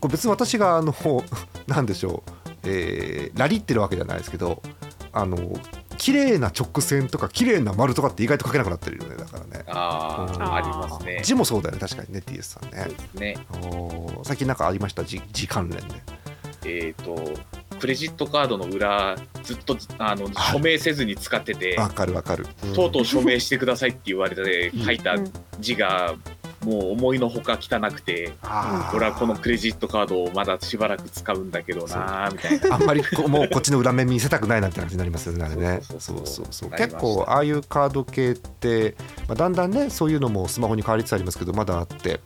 [0.00, 0.94] これ別に私があの
[1.68, 2.30] なんでしょう、
[2.64, 4.60] えーラリってるわけじゃないですけど
[5.12, 5.36] あの
[6.02, 9.64] 綺麗な直線とか綺麗な丸とかって意外と書けなくなってるよねだからね。
[9.68, 11.20] うんああ、ありますね。
[11.22, 12.86] 字もそうだよね確かにね TS さんね。
[12.86, 13.36] そうですね。
[13.52, 15.04] おー最近なんかありました？
[15.04, 15.94] 字字関連で。
[16.64, 17.16] えっ、と、
[17.78, 20.34] クレジットカードの裏、ずっとあのはい。
[20.54, 22.72] 署名せずに使ってて、わかるわかる、うん。
[22.72, 24.84] とうとう署名してくださいって言われてうん。
[24.84, 25.14] 書いた
[25.60, 26.16] 字が、
[26.64, 28.32] もう思いのほか汚くて、
[28.94, 32.76] 俺はこのクレジットカードをまだしばらく使うんだけどなーみたいな。
[32.76, 35.44] あんまりこうもうこっちの裏面見せたくないなんて感じになりますよね。
[35.44, 36.22] あれねそそう。
[36.22, 36.70] うそそうそう。
[36.70, 38.94] 結構ああいうカード系って、
[39.28, 42.20] まあ、だんだんねそういうのもスマホに変わりつつありますけどまだあって。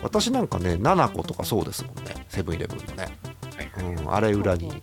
[0.00, 2.14] 私なんかね7個とかそうですもんね。
[2.28, 3.18] セブンイレブンのね、
[3.56, 4.80] はいはいうん、あれ裏に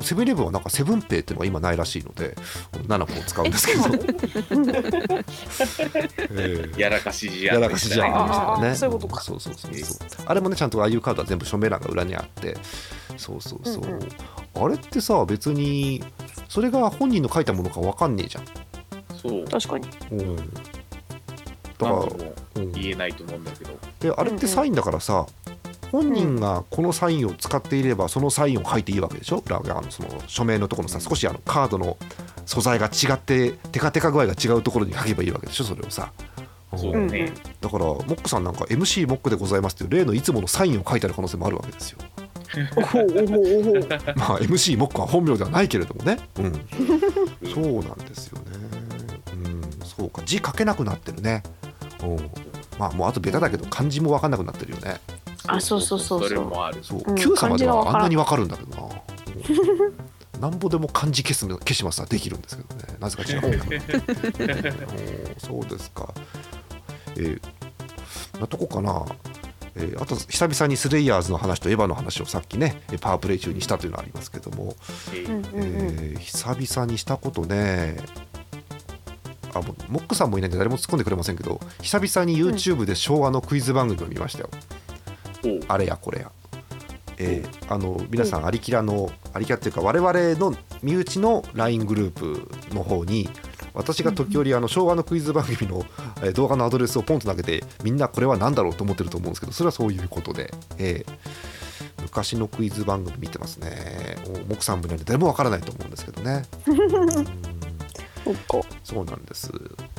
[0.00, 2.36] セブンイレブンはなんかセブンペイっていうのが今ないらしいので
[2.72, 3.82] 7個を使うんですけど。
[6.32, 9.22] え えやらかし字やらかしじゃんあーみたいなねそういうことか。
[9.22, 9.98] そうそうそうそう。
[10.26, 12.56] あれもねちゃんとああいうカードは全部署名欄が裏にあって。
[13.16, 14.08] そうそうそう、うんうん。
[14.54, 16.04] あれってさ別に
[16.48, 18.44] それが本人の書いたものか分かんねえじゃん、
[19.16, 19.44] そう。
[19.48, 19.88] 確かに。
[20.12, 20.42] うん、だ
[21.78, 21.90] から
[22.56, 23.78] うん、言えないと思うんだけど。
[24.00, 25.26] であれってサインだからさ、
[25.92, 29.42] 本人がこのサインを使っていればそのサインを書いていいわけでしょ？
[29.46, 31.96] 裏側のその署名のところのさ少しあのカードの
[32.44, 35.64] 素材が違ってテカテカ具合が違うところに書けばいいわけでしょ？
[35.64, 36.12] それをさ。
[36.76, 37.32] そうね。
[37.60, 41.98] だからモックさんなんか MC モックでございますっていう例のいつものサインを書いてある可能性もあるわけですよ。
[42.76, 43.16] おほおほお
[43.80, 46.18] ほまあ MC モックは本名ではないけれどもね。
[46.38, 46.52] うん。
[47.52, 48.44] そうなんですよね。
[49.32, 49.62] うん。
[49.84, 50.22] そうか。
[50.24, 51.42] 字書けなくなってるね。
[52.02, 52.06] う。
[52.06, 52.30] ん
[52.78, 55.00] まあもうあとベタだけど漢字も分かんなくなってるよね
[55.46, 56.28] あそうそうそうそう。
[56.28, 56.78] それもある。
[56.82, 60.40] そう、うん Q 様ではあんなに分かるんだけどな、うん。
[60.40, 62.96] なんぼでも漢字消す消しますはできるんですけどね。
[63.00, 63.80] なぜか違う
[65.38, 66.12] そうですか。
[67.16, 69.04] えー、なとこかな。
[69.78, 74.74] えーあと久々にスレイヤーズの話とエヴァの話をさっきねえーパワープレイ中にしたというのがありますけども、
[75.12, 75.44] えーうんうんうん。
[75.54, 77.96] えー久々にしたことね。
[79.54, 84.60] あもうモックさんもいないんで誰も突っ込んでくれませんけど久々に YouTube で昭和のクイズ番組を見ましたよ、おう
[85.68, 86.30] あれやこれや。
[87.18, 93.28] えーあの皆さん、アリキラの、アリキラっていうか、我々の身内の LINE グループの方に、
[93.72, 95.84] 私が時折、あの昭和のクイズ番組の、
[96.22, 101.12] えー動画のアドレスをポンと投げて、みんなこれは何だろうと思ってると思うんですけど、それはそういうことで、えー
[102.02, 104.16] 昔のクイズ番組見てますね。
[104.28, 106.44] もうモクさんもいないんで、誰もわからないと思うんですけどね。
[108.26, 108.68] うんそっか。
[108.84, 109.50] そうなんです、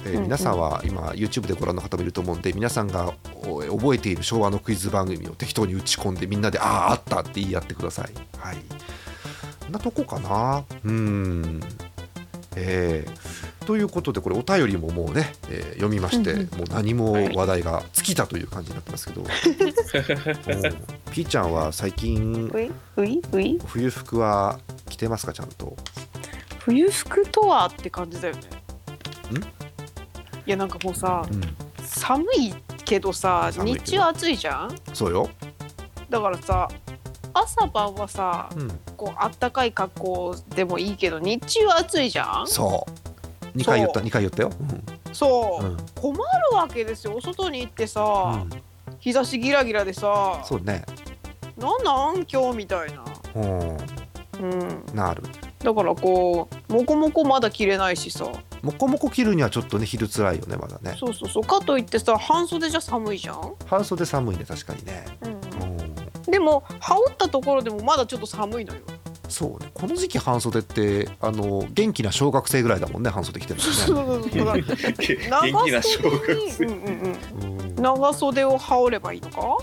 [0.06, 0.24] えーうんうん。
[0.24, 3.14] 皆さんは今 YouTube でご覧の方もいると思うんで皆さんが
[3.48, 8.10] お覚えている昭和のクイズ番組を適当に打ち込んでみんなで「あああった」って言い合ってください。
[8.38, 8.58] はい。
[9.72, 10.64] なとこかな。
[10.86, 11.60] うん。
[12.56, 13.66] えー。
[13.66, 19.28] ということでこれお便りももうね、えー読みまして、うんもう何も話題が尽きたという感じになってますけど、 うん。
[21.12, 22.50] ピーちゃんは最近
[23.68, 24.60] 冬服は
[24.90, 25.76] 着てますかちゃんと？
[26.68, 28.42] 冬服とはって感じだよね。
[29.32, 29.38] ん？
[29.38, 29.42] い
[30.48, 31.42] やなんかもうさうん。
[31.82, 32.54] 寒い
[32.84, 33.86] けどさ寒いけど。
[33.86, 34.76] 日中暑いじゃん？
[34.94, 35.30] そうよ。
[36.10, 36.68] だからさ
[37.34, 38.80] 朝晩はさうん。
[38.98, 42.48] こうあったかい格好でもいいけど日中は暑いじゃん？
[42.48, 42.86] そ
[43.54, 43.58] う。
[43.58, 44.02] 2回言った。
[44.02, 44.52] 2回言ったよ、
[45.14, 45.66] そう。
[45.66, 45.78] う、ん。
[45.96, 46.22] 困る
[46.54, 47.16] わけですよ。
[47.16, 48.02] お外に行ってさ、
[48.36, 48.50] うん。
[49.00, 50.84] 日差しギラギラでさそうね。
[51.58, 52.26] なんなん？
[52.30, 53.06] 今日みたいな。
[53.36, 53.78] うん。
[54.42, 54.86] うん。
[54.94, 55.24] なる
[55.64, 58.26] だからこうモコモコまだ着れないしさ。
[58.62, 60.96] もこもこ着るにはちょっとね昼つらいよねまだね。
[61.00, 61.44] そうそうそう。
[61.44, 65.06] かといってさ半袖じゃ寒いじゃん、半袖寒いね確かにね。
[65.22, 66.32] うん。
[66.32, 68.82] でも羽織ったところでもまだちょっと寒いのよ。
[69.30, 69.70] そうね。
[69.74, 74.46] この時期半袖ってあの元気な小学生ぐらいだもんね半袖着てるそうのねそうそう。
[74.46, 75.82] だから 元気な小学生。
[75.82, 77.60] 長袖にうんうんうん。
[77.60, 77.76] うん。
[77.76, 79.58] 長袖を羽織ればいいのか？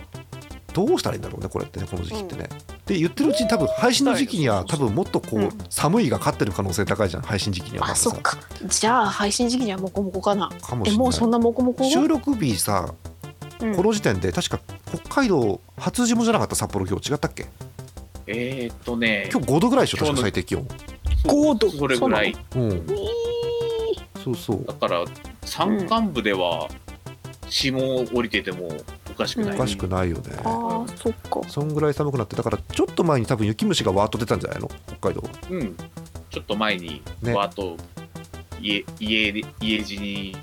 [0.72, 2.48] どうしたらいいんだろうねこれってねこの時期ってね、
[2.86, 5.58] で言ってるうちに多分配信の時期には多分もっとこう、うん。
[5.70, 7.86] 寒いが勝ってる可能性高いじゃん配信時期には。
[7.86, 8.36] またさか。
[8.66, 10.50] じゃあ配信時期にはモコモコかな。
[10.60, 10.94] かもしれない。
[10.94, 12.94] えもうそんなモコモコ収録日さ
[13.60, 13.74] うん。
[13.76, 17.10] この時点で確か北海道初霜じゃなかった札幌今日。
[17.10, 17.46] 違ったっけ？
[18.26, 20.66] えーっとね、今日5度ぐらいでしょ確か最低気温。
[21.24, 22.36] 5度それぐらい。
[22.56, 22.86] うん。
[24.22, 24.64] そうそう。
[24.64, 25.04] だから、
[25.44, 26.68] 山間部では
[27.48, 28.68] 霜を降りてても
[29.14, 29.54] おかしくない。
[29.54, 30.22] おかしくないよね。
[30.44, 31.48] あーそっか。
[31.48, 34.68] そんぐらい寒くなってだからちょっと前に多分雪虫がわーっと出たんじゃないの？
[34.98, 35.28] 北海道。
[35.50, 35.76] うん。
[36.30, 37.32] ちょっと前に、ね。
[37.32, 37.76] わーっと
[38.60, 40.36] 家家で家路に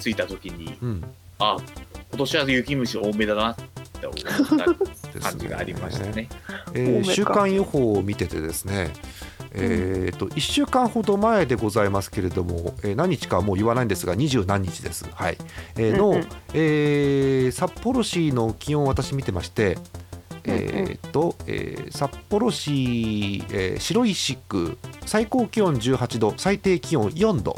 [0.00, 1.04] 着いた時に、うん。
[1.38, 1.56] あ
[2.10, 3.56] 今年は雪虫多めだなっ
[4.00, 4.18] て思っ
[5.14, 6.28] た感じがありましたね。
[6.74, 8.90] えー週間予報を見ててですね
[9.52, 15.38] えーと1週間ほど前でございますけれども、えー何日かはもう言わないんですが二十何日です、はい。
[15.76, 16.28] えーの、うんうん。
[16.54, 19.78] えー札幌市の気温を私見てまして、
[20.44, 27.56] えーとえー札幌市、えー白石区最高気温18度最低気温4度、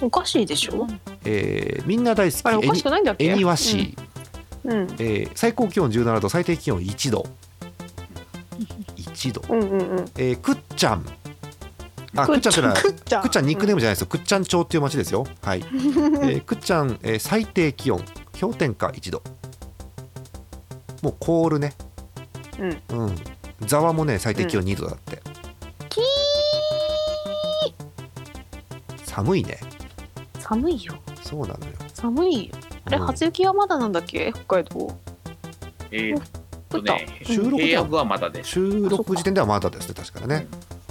[0.00, 0.86] おかしいでしょ？
[1.24, 2.40] えーみんな大好き。
[2.44, 3.24] あれおかしえくないんだっけ？
[3.24, 3.96] に恵庭市、
[4.64, 4.80] うん。
[4.98, 7.26] えー最高気温17度最低気温1度
[9.12, 11.04] 1度、うんうんうんえーくっちゃん
[12.14, 12.94] あくっちゃんってのはくっ
[13.30, 15.26] ちゃんニックネームじゃないですよ、くっちゃん町っていう町ですよ。
[15.40, 15.60] はい。
[15.64, 18.04] えー、くっちゃん、えー最低気温
[18.38, 19.22] 氷点下1度。
[21.02, 21.72] もう凍るね。
[22.58, 23.16] うんうん。
[23.66, 25.22] ざわもね最低気温2度だって。
[25.88, 26.00] キ
[29.04, 29.58] 寒いね。
[30.38, 31.72] 寒いよそうなのよ。
[31.94, 34.32] 寒いよあれうん初雪はまだなんだっけ？
[34.34, 34.98] 北海道
[35.90, 36.22] えーっ
[36.72, 36.82] と。
[36.82, 38.50] ね、収録ではまだです。
[38.50, 40.46] 収録時点ではまだですね確かね。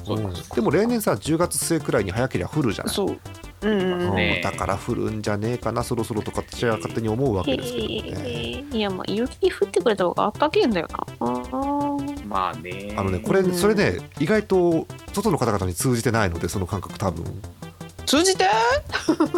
[0.07, 0.33] うん。
[0.55, 2.93] でも例年さ10月末くらいに早ければ降るじゃない。
[2.93, 3.17] そう。
[3.63, 4.51] うんねうん。
[4.51, 7.89] だから降るんじゃねえかなそろそろとか私は勝手に思うわけですけども
[8.23, 8.63] ね。
[8.71, 11.05] いやまあ雪降ってくれた方があったけえんだよな。
[11.19, 12.95] あーまあね。
[12.97, 17.23] あのねこれうんそれね意外と外の方々に通じてないのでその感覚多分。
[18.03, 18.45] 通じて？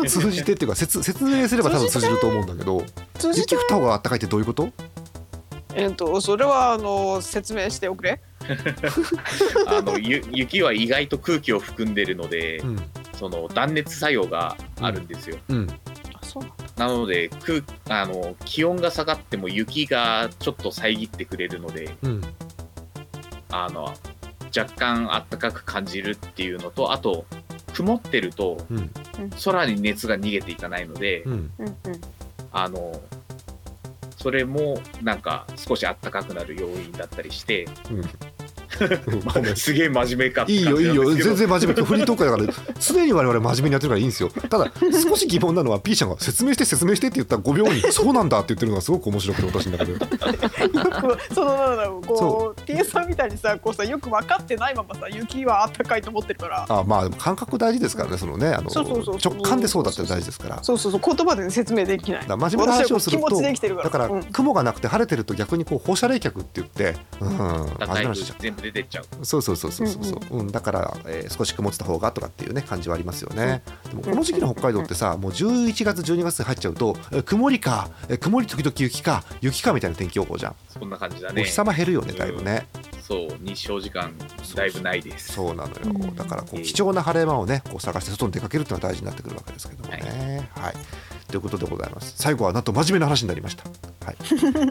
[0.07, 2.83] 通じてっていうか説説明すれば多分通じると思うんだけど
[3.15, 3.55] 通じて？
[3.55, 4.69] 雪降った方が暖かいってどういうこと？
[5.75, 8.21] えっとそれはあの説明しておくれ。
[9.67, 12.79] あのゆ雪は意外と空気を含んでるので、うん。
[13.13, 15.37] その断熱作用があるんですよ。
[15.49, 15.67] うん。
[16.13, 16.43] あそう。
[16.77, 22.21] なので空あの気温が下がっても雪がちょっと遮ってくれるので、うん。
[23.49, 23.93] あの
[24.55, 27.25] 若干暖かく感じるっていうのと、あと
[27.73, 28.91] 曇ってるとうん。
[29.43, 31.23] 空に熱が逃げていかないので、
[32.51, 32.99] あの
[34.23, 38.03] それもなんか少しあったかくなる要因だったりして、うん。
[39.25, 41.13] まあ、すげえ真面目かいいよいいよ。
[41.13, 41.83] 全然真面目。
[41.83, 42.43] フリートークだから
[42.79, 44.29] 常に我々真面目にやってるからいいんですよ。
[44.29, 44.71] ただ
[45.07, 49.93] 少し疑問なのは P ちゃんが説明して説明してって言った5秒後に そうなんだって言ってるのがすごく面白くて私の中で。
[51.33, 56.65] そのなんだろうそこう T さんみたいにさこうさよく分かってないままさ雪はあったかいと思ってるから。
[56.67, 60.59] あまあ感覚大事ですからねそのねあの直感でそうだって大事ですから。
[60.61, 63.41] そうそうそう言葉で説明できないだから真面目な話をすると
[63.83, 69.25] だからうん雲がなくて晴れてると逆にこう放射冷却って言って、うん、真面目な話しちゃう全部出てっちゃう。
[69.25, 70.03] そうそうそうそうそう。
[70.03, 81.41] そう、うんだから、えー少し曇ってた方がとかっていうね感じはありますよね、でもこの時期の北海道ってさもう11月12月に入っちゃうと、えー曇りか、えー曇り時々雪か雪かみたいな天気予報じゃん、そんな感じだね。
[81.41, 81.51] お日。
[81.51, 82.67] 様減るよねだいぶね、
[83.05, 84.13] そう、日照時間
[84.55, 85.33] だいぶないです。
[85.33, 86.15] そうなのよ、うん。
[86.15, 90.49] だからこうえー貴重な晴れ間をねこう探して外に出かけるっていうのは大事になってくるわけですけどもね。
[90.55, 90.73] はい、
[91.27, 92.13] ということでございます。
[92.17, 93.65] 最後はなんと真面目な話になりました。
[94.05, 94.15] はい。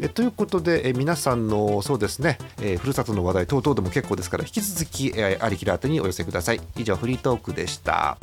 [0.02, 6.60] えということでえ皆さんのそうですね、えーふるさとの話題等々でも結構ですから引き続き、えー、ありきら宛てにお寄せください。
[6.76, 8.16] 以上フリートークでした。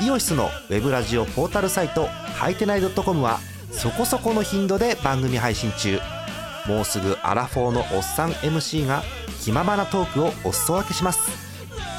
[0.00, 3.38] イオシスのウェブラジオポータルサイトはいてない .com は
[3.70, 6.00] そこそこの頻度で番組配信中
[6.66, 9.02] もうすぐアラフォーのおっさん MC が
[9.42, 11.30] 気ままなトークをお裾分けします。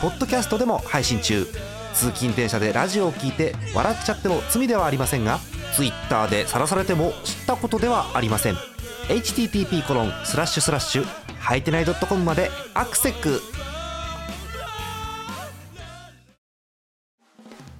[0.01, 1.45] ポッドキャストでも配信中。
[1.93, 5.39] 通勤電車でラジオを聞いて笑っちゃっても罪ではありませんが
[5.75, 8.55] Twitter で晒されても知ったことではありません。
[9.09, 11.05] http コロンスラッシュスラッシュ
[11.39, 13.41] はいてない .com までアクセック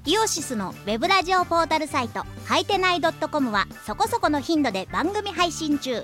[0.05, 6.03] イオシスのウェブラジオポータルサイトはいてない .com はそこそこの頻度で番組配信中。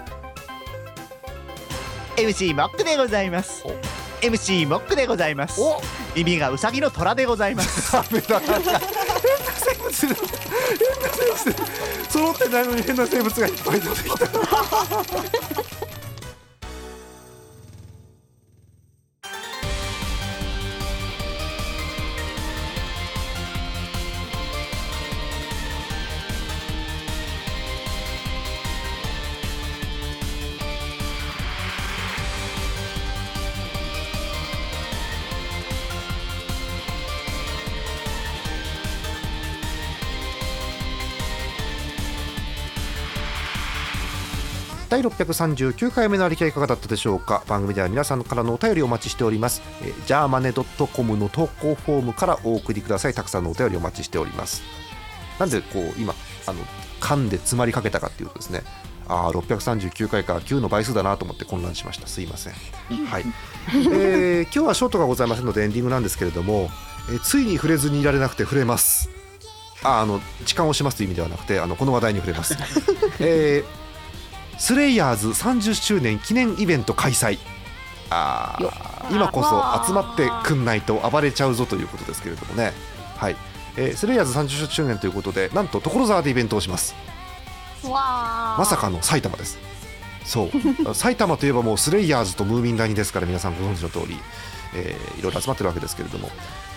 [2.17, 3.63] MC モックでございます。
[4.21, 5.61] MC モックでございます。
[5.61, 5.81] お。
[6.15, 7.91] 耳がウサギの虎でございます。
[7.93, 10.15] ダメだ変な生物変な
[11.43, 12.09] 生物。
[12.09, 14.27] 揃ってないのに変な生物がいっぱい出てきた
[45.01, 47.43] 第639回目のありきらいかがだったでしょうか？
[47.47, 53.13] 番組では皆さんからのお便りお待ちしております、え、ジャーマネ .com の投稿フォームからお送りください。
[53.15, 54.61] たくさんのお便りお待ちしております。
[55.39, 56.13] なんでこう今
[56.45, 56.59] あの
[56.99, 58.61] 噛んで詰まりかけたかっていうとですね。
[59.07, 62.05] ああ639回か9の倍数だなと思って混乱しました。
[62.05, 62.53] すいません。
[63.07, 63.25] はい、
[63.73, 66.69] えー今日はショートがございませんのでエンディングなんですけれども、
[67.09, 69.09] えーついに触れずにいられなくて触れます。
[69.83, 72.55] ああの時間をしますという意味ではなくてあのこの話題に触れます、
[73.19, 73.80] えー
[74.61, 77.39] スレイヤーズ30周年記念イベント開催。
[78.11, 78.59] あ
[79.09, 82.71] 今こそ集まってくんないと暴れちゃうぞということですけれどもね。
[83.17, 83.35] はい、
[83.75, 86.93] えースレイヤーズ30周年ということでなんと所沢でイベントをします。
[87.83, 89.57] わまさかの埼玉です。
[90.25, 90.53] そう。
[90.93, 94.19] 埼玉といえばもうスレイヤーズとムーミン谷ですから皆さんご存知の通り、
[94.75, 96.29] えーいろいろ集まってるわけですけれども、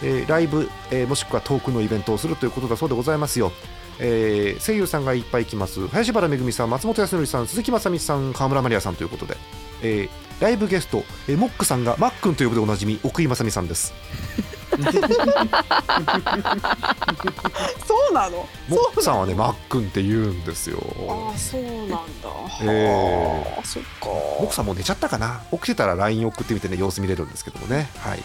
[0.02, 3.52] えーライブ、えーもしくはトークのイベントをするということだそうでございますよ、
[3.98, 5.86] えー声優さんがいっぱい来ます。
[5.88, 9.36] 林原めぐみさん松本康則さん鈴木雅美さん川村まりやさんということで、
[9.82, 10.08] えー
[10.40, 13.94] ライブゲスト、えーモックさんがマックンと呼ぶでおなじみ奥井雅美さんです。
[17.86, 18.46] そうなの？
[18.68, 20.78] モックさんはねマックンって言うんですよ。
[21.08, 21.98] ああそうなんだ。
[22.62, 24.06] えああそっか。
[24.40, 25.42] モクさんもう寝ちゃったかな？
[25.52, 27.88] 起きてたら LINE 送ってみてね様子見れるんですけどもね。
[27.98, 28.18] はい、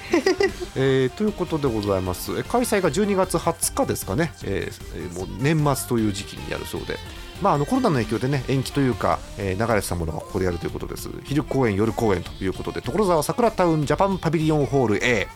[0.76, 2.38] えーということでございます。
[2.40, 6.98] え開催が12月20日ですかね、えーえーもう年末という時期にやるそうで。
[7.42, 11.10] まあ、あのコロナの影響でね延期というか、えー流れてたものがここでやるということです。
[11.24, 15.28] 昼公演夜公演ということで所沢桜タウンジャパンパビリオンホール A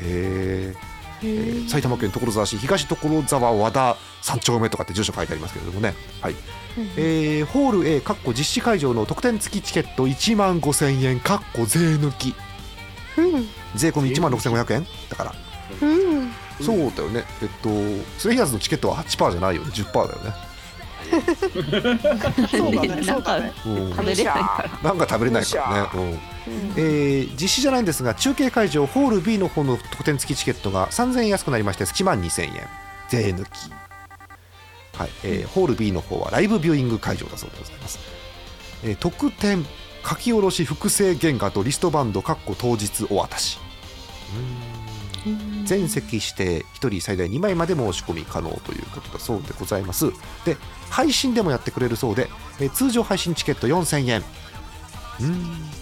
[0.00, 0.78] えー。
[1.22, 6.34] えー埼玉県所沢市東所沢和田3丁目とかって住所書いてありますけれどもね、はい。
[6.96, 12.34] えーホール A かっこ実施会場の特典付きチケット1万5000円かっこ税抜き。
[13.16, 13.46] うん。
[13.74, 14.86] 税込み1万6500円？
[15.08, 15.34] だから。
[15.80, 16.30] うん。
[16.60, 17.24] そうだよね。
[17.42, 17.70] えっと
[18.18, 19.70] スレイヤーズのチケットは8%じゃないよね。
[19.72, 20.45] 10%だよね
[22.50, 24.90] そうだねそうだね食べれないから。
[24.90, 24.98] なん。
[24.98, 25.82] か食べれないから。
[25.82, 26.18] ね、うんうん
[26.76, 32.52] えー実施じゃないんですが中継会場ホール B の方の特典付きチケットが3000円安くなりまして1万2000円
[33.08, 33.48] 税抜き、
[34.96, 35.10] はい。
[35.24, 37.98] えーホール B の方はライブビューイング会場だそうでございます、
[38.84, 39.64] えー特典
[40.08, 43.58] 書き下ろし複製原画とリストバンドかっこ当日お渡し。
[44.36, 44.65] うん。
[45.64, 50.10] 全席指定1人最大2枚まで申し込み可能ということだそうでございます。
[50.44, 50.56] で
[50.90, 52.28] 配信でもやってくれるそうで、
[52.60, 54.20] えー通常配信チケット4000円。
[54.20, 55.76] うーん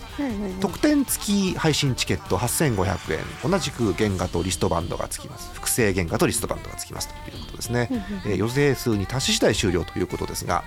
[0.61, 3.51] 特典付き配信チケット8500円。
[3.51, 5.51] 同じく原画とリストバンドがつきます。
[5.55, 7.09] 複製原画とリストバンドがつきます。
[7.09, 7.88] ということですね、
[8.24, 10.62] えー予定数に達し次第終了ということですが、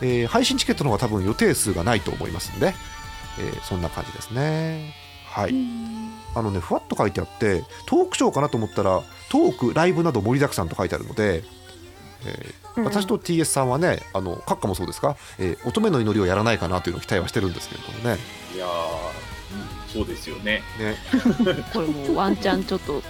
[0.00, 2.74] えー配信チケットの方が多分予定数がないと思いますんで、
[3.38, 4.94] えーそんな感じですね。
[5.26, 5.52] はい
[6.36, 11.42] あのねふわっと書いてあってトークショーかなと思ったらトークライブなど盛りだくさんと書いてあるので、
[12.26, 18.18] えー私と TS さんはねあの閣下もそうですか、えー乙女の祈りをやらないかなというのを期待はしてるんですけれどもね。
[18.54, 18.66] いや
[19.88, 20.62] そうですよね。
[20.78, 20.96] ね。
[21.72, 23.02] これもうワンチャンちょっと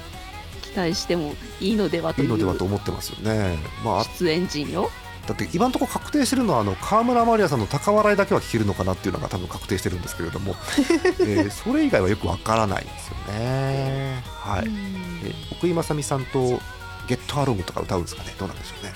[0.63, 3.59] 期待してもいいのではといいのではと思ってますよね。
[3.85, 4.89] まあ、出演陣よ
[5.27, 10.55] だって今のところ確定してるのはあの川村マリアさんの高笑いだけは聞けるのかなっていうのが多分確定してるんですけれども、
[11.21, 14.23] えーそれ以外はよくわからないんですよね。
[14.41, 14.65] はい。
[14.65, 16.61] えー奥井正美さんと
[17.09, 18.35] ゲットアロングとか歌うんですかね？
[18.39, 18.93] どうなんでしょうね？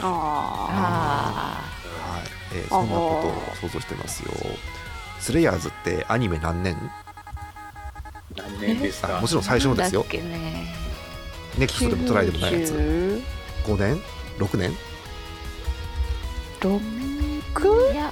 [0.00, 1.62] あ
[2.12, 2.22] あはい。
[2.54, 3.20] えーそんなこ
[3.60, 4.32] とを想像してますよ。
[5.20, 6.74] スレイヤーズってアニメ何年？
[6.74, 9.18] ー何年ですか？
[9.18, 10.74] あもちろん最初のですよね
[11.58, 12.72] ネクストでもトライでもないやつ。
[12.72, 13.22] 90
[13.66, 14.00] 5年
[14.38, 14.76] ？6年？
[16.60, 16.80] 六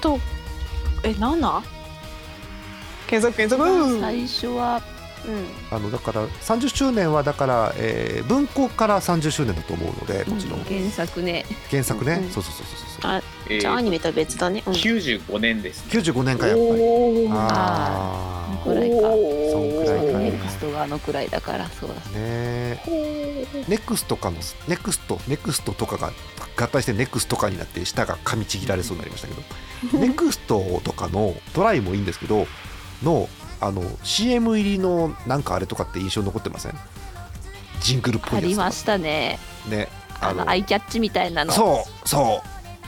[0.00, 0.18] と
[1.02, 1.62] え7
[3.08, 4.82] 検索検索うん最初は。
[5.72, 11.44] あのだから30周年はだから、えー文庫から30周年だと思うのでもちろん、原作ね。
[11.68, 12.30] 原作ね、うん。
[12.30, 13.10] そうそうそうそうそう。
[13.10, 14.72] あえーじゃあアニメとは別だね、うん。
[14.72, 16.00] 95年ですね。
[16.00, 16.68] 95年かやっぱり。
[16.70, 17.28] おー。
[17.32, 18.96] あぐらいか。
[19.00, 20.18] そんくらいか。
[20.20, 21.94] ネクストがあのくらいだからそうだ。
[22.06, 22.80] あね
[23.66, 24.36] ネクストかの
[24.68, 26.12] ネクストネクストとかが
[26.56, 29.42] 合体してネクストかになって舌が噛みちぎられそうになりましたけど。
[29.98, 32.46] ネクストとかのトライもいいんですけど
[33.02, 33.28] の
[33.60, 36.74] あの CM 入りのなんかあれとかって印象に残ってません？
[37.80, 39.38] ジングルっぽいやつありましたね。
[39.68, 39.88] ね
[40.20, 41.52] あのアイキャッチみたいなの。
[41.52, 42.42] そうそ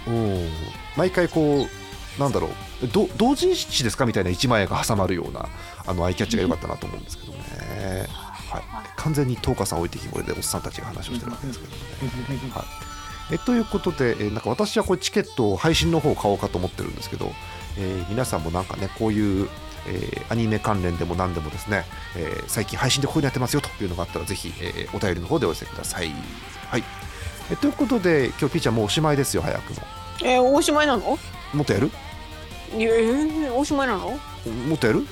[0.06, 0.10] う。
[0.10, 0.48] うん。
[0.96, 2.48] 毎回こうなんだろ
[2.82, 2.88] う。
[2.88, 5.48] ど同人誌ですかみたいな一枚絵が挟まるような
[5.86, 8.06] あのアイキャッチが良かったなと思うんですけどね、
[8.48, 8.62] はい、
[8.96, 11.78] 完全に東花さん置いてきぼりでおっさんたちが話をしてるわけですけどね、
[12.54, 12.87] はい
[13.30, 17.32] えということで、えーなんか私はこれチケットを配信の方を買おうかと思ってるんですけど、
[17.76, 19.48] えー皆さんもなんかねこういう
[19.86, 21.84] えーアニメ関連でも何でもですね、
[22.16, 26.10] えー最近配信でこういうのやってますよというのがあったらぜひ、えーお便りの方でお寄せください。
[26.70, 26.84] はい、
[27.50, 29.82] えということで今日ピーちゃんもうおしまいですよ早くも。
[30.22, 31.18] えー、おしまいなの？
[31.54, 31.90] もっとやる？
[32.76, 34.18] いやえー、おしまいなの？
[34.68, 35.06] もっとやる？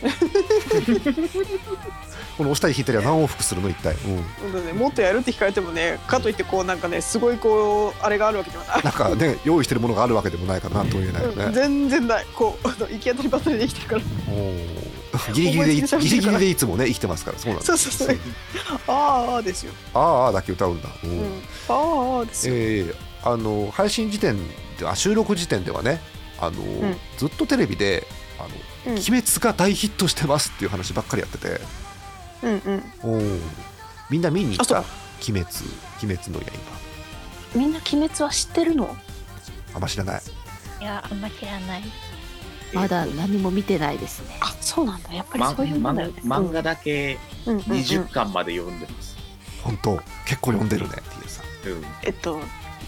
[2.36, 3.68] この押したり引いたりは何往復するの？
[3.68, 8.82] 一体、うん、ねもっとやるって聞かれてもねかといってこうなんかねすごいこうあれがあるわけではない。
[8.82, 12.26] なんかね 用意してるものがあるわけでもないからなんとも言えないようんね、全然ない。
[12.34, 14.02] こうあの行き当たりばったりできてるから。
[14.28, 14.90] おー。
[15.34, 17.38] ギリギリでギリギリでいつもね生きてますから。
[17.38, 17.66] そうなんです。
[17.66, 18.18] そうそうそう。
[18.86, 21.10] あーあーですよ、あーあーだけ歌うんだ、うん。
[21.10, 24.38] うん、あーあーですよ、えーあの配信時点
[24.78, 26.00] であ収録時点ではね
[26.38, 26.96] あの、ん。
[27.18, 28.06] ずっとテレビで
[28.38, 28.48] あの、
[28.86, 28.92] うん。
[28.94, 31.60] 鬼滅が大ヒットしてますっていう話ばっかりやってて
[32.42, 32.84] うんうん。
[33.02, 33.40] おー。
[34.10, 34.78] みんな見に行った？
[34.78, 34.84] あ
[35.28, 35.46] 鬼滅
[36.02, 36.46] 鬼滅の刃。
[37.54, 38.96] みんな鬼滅は知ってるの？
[39.74, 40.22] あんま知らない。
[40.80, 41.82] いやあんま知らない。
[42.72, 44.36] まだ何も見てないですね。
[44.40, 45.12] あそうなんだ。
[45.12, 46.14] やっぱりまそういうもんだよね。
[46.24, 47.70] 漫画だけうんうんうん。
[47.72, 49.16] うん20巻まで読んでます。
[49.62, 49.96] 本当。
[50.26, 51.70] 結構読んでるね T さん。
[51.70, 51.84] うん。
[52.02, 52.40] えっと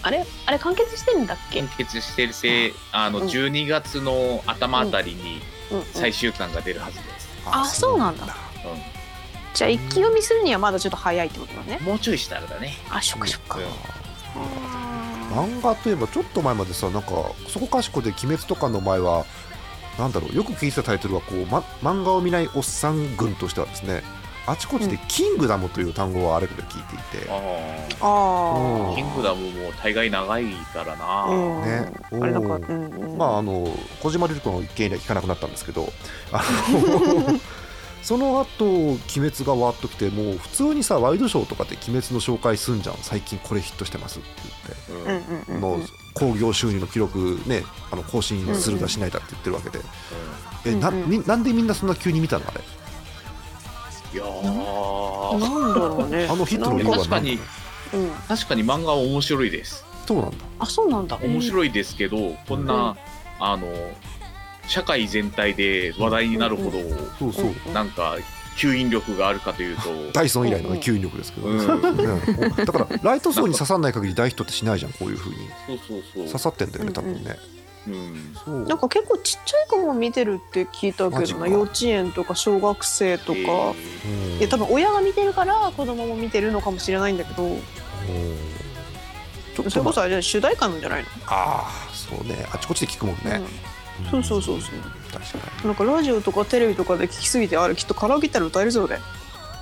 [0.03, 0.25] あれ？
[0.47, 1.61] あれ完結してるんだっけ？
[1.61, 3.27] 完結してるせあのうん。
[3.29, 5.41] 12月の頭あたりに
[5.71, 5.79] うん。
[5.79, 7.29] うん最終巻が出るはずです。
[7.47, 8.27] あそうなんだ
[9.55, 11.79] じゃあ一気読みするにはまだちょっと早いってことだね。
[11.83, 12.75] もうちょいしたらだね。
[12.91, 13.59] あそっかそっか。
[13.59, 13.65] うん。
[13.65, 14.83] あ
[15.33, 17.09] 漫画といえばちょっと前までさなんか
[17.49, 19.25] そこかしこで「鬼滅」とかの前は
[19.99, 24.03] なんだろうよく聞いてたタイトルはこう、ま、漫画を見ないおっさん軍としてはですね。
[24.45, 27.97] あちこちで「キングダム」という単語をあれこれ聞いていて、あー。
[28.01, 28.93] あ。
[28.93, 31.25] あキングダムも大概長いからな。
[31.27, 31.63] うん。
[31.63, 31.93] ね。
[32.11, 33.17] あれなんかうんうん。
[33.17, 33.69] まああの
[34.01, 35.93] 小島瑠璃子の一件以来聞かなくなったんですけど。
[36.33, 37.41] あの
[38.03, 42.97] その後鬼滅がわーっときてもう普通にさワイドショーとかで鬼滅の紹介すんじゃん。
[43.01, 44.29] 最近これヒットしてますって
[44.93, 45.21] うんうんうんうん。
[45.21, 49.81] 言っての興行収入の記録ねあの更新するだしないだって言ってるわけで、
[50.67, 51.11] えなうんうん。
[51.11, 52.61] みなんでみんなそんな急に見たのあれ？
[54.15, 55.39] いやー。
[55.39, 56.27] なんだろうね。
[56.29, 57.39] あのヒットの理由は確かに。
[57.95, 58.11] うん。
[58.29, 59.85] 確かに漫画は面白いです。
[60.07, 60.37] そうなんだ。
[60.59, 61.17] あそうなんだ。
[61.23, 62.97] 面白いですけど、こんな、
[63.39, 63.67] あの
[64.73, 66.81] 社会全体で話題になるほど、
[67.19, 67.71] そうそう、う。
[67.71, 68.17] んなんか
[68.57, 71.65] 吸引力があるかというと、ダイソン以来のね吸引力ですけど、うん、ね
[72.57, 75.37] だからライト層に刺さんない限り大ヒットってしないじゃんこういう風に。
[75.67, 76.27] そうそうそう。
[76.27, 77.37] 刺さってんだよね多分ね、
[77.87, 78.65] うん、そう。
[78.65, 83.75] なんか結構ちっちゃい子も見てるって聞いたけどな幼稚園とか小学生とか、えー。
[84.33, 84.39] うん。
[84.39, 87.45] いや多分親が見てるから子供も見てるのかもしれないんだけど。
[87.45, 87.61] うん。
[89.55, 92.47] ちょっそれこそあれ主題歌なんじゃないの、ああそうね。
[92.53, 93.47] あちこちで聞くもんね、うん、
[94.11, 94.75] そうそうそうそう。
[95.13, 95.67] 確かに。
[95.67, 98.99] なんかラジオとかテレビとかで聞きすぎてあれきっとカラオケ行ったら歌えるそうで、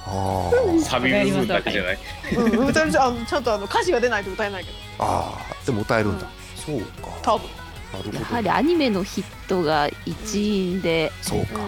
[0.07, 0.51] あ
[0.83, 1.99] サビ部分だけじゃない。
[2.37, 4.77] うん、歌えるじゃんあのちゃんとあの歌詞が出ないと歌えないけど。
[4.77, 6.27] ーあーでも歌えるんだ、
[6.57, 7.09] そうか。
[7.23, 7.49] 多分、
[7.93, 11.61] なるやはりアニメのヒットが一因でそうか、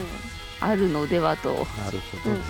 [0.60, 1.50] あるのではと。
[1.50, 2.42] なるほど、うんうん。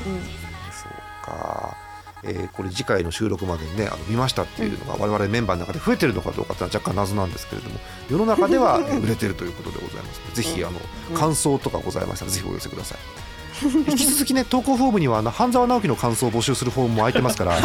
[0.70, 1.77] そうか、
[2.25, 7.79] えーこれ次回の収録までにねあの見ましたっていうのが我々メンバーの中で増えてるのかどうかってのは若干謎なんですけれども
[8.11, 10.20] 世の中では えー売れてるということでございます。
[10.35, 11.16] ぜひあのうん。
[11.16, 12.99] 感想とかございましたらぜひお寄せください。
[13.89, 17.57] 引き続きね投稿フォームにはあの半沢直樹の感想を募集するフォームも空いてますから。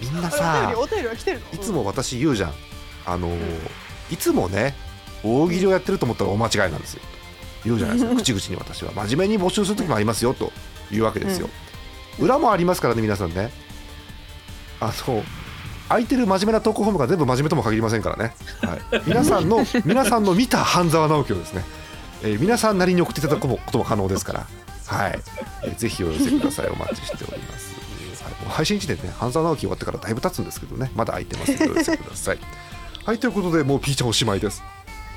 [0.00, 0.72] みんなあさ
[1.52, 2.54] いつも私言うじゃん。
[3.06, 3.38] あのー
[4.10, 4.74] いつもね
[5.22, 7.02] 大喜利をやってると思ったら大間違いなんですよ。
[7.64, 8.16] 言うじゃないですか。
[8.22, 8.92] 口々に私は。
[8.92, 10.52] 真面目に募集する時もありますよと
[10.90, 11.50] いうわけですよ、
[12.18, 13.50] 裏もありますからね皆さんね。
[14.80, 15.22] あの
[15.88, 21.64] 空いてる真面目な投稿フォームが全部真面目とも限りませんからね、はい、皆さんの皆さんの見た半沢直樹をですね、
[22.22, 24.46] えー皆さんなりに送っていただくことも可能ですから。
[24.86, 25.18] はい、
[25.64, 26.68] えーぜひお寄せください。
[26.68, 27.74] お待ちしております、
[28.22, 30.90] はい、もう配信時点でね半沢直樹終わってからだいぶ経つんですけどね。
[30.94, 32.38] まだ空いてますのでお寄せください。
[33.04, 33.18] はい。
[33.18, 34.62] ということでもうピーちゃんおしまいです。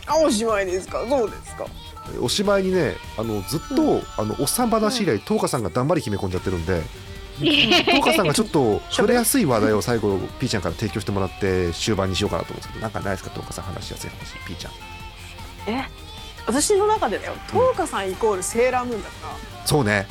[0.08, 1.06] あおしまいですか？
[1.06, 1.66] どうですか。
[2.20, 6.82] おしまいにねあのずっと、あのおっさん話以来東花さんがだんまり決め込んじゃってるんで
[7.40, 13.30] 東花さんがちょっと触れやすい話題を最後ピーちゃんから提供してもらって終盤にしようかなと思うんですけどなんかないですか？
[13.32, 14.72] 東花さん話しやすい話ピーちゃん。
[15.68, 15.86] え？
[16.46, 19.16] 私の中でだよ東花さんイコールセーラームーンだか
[19.66, 20.08] そうね。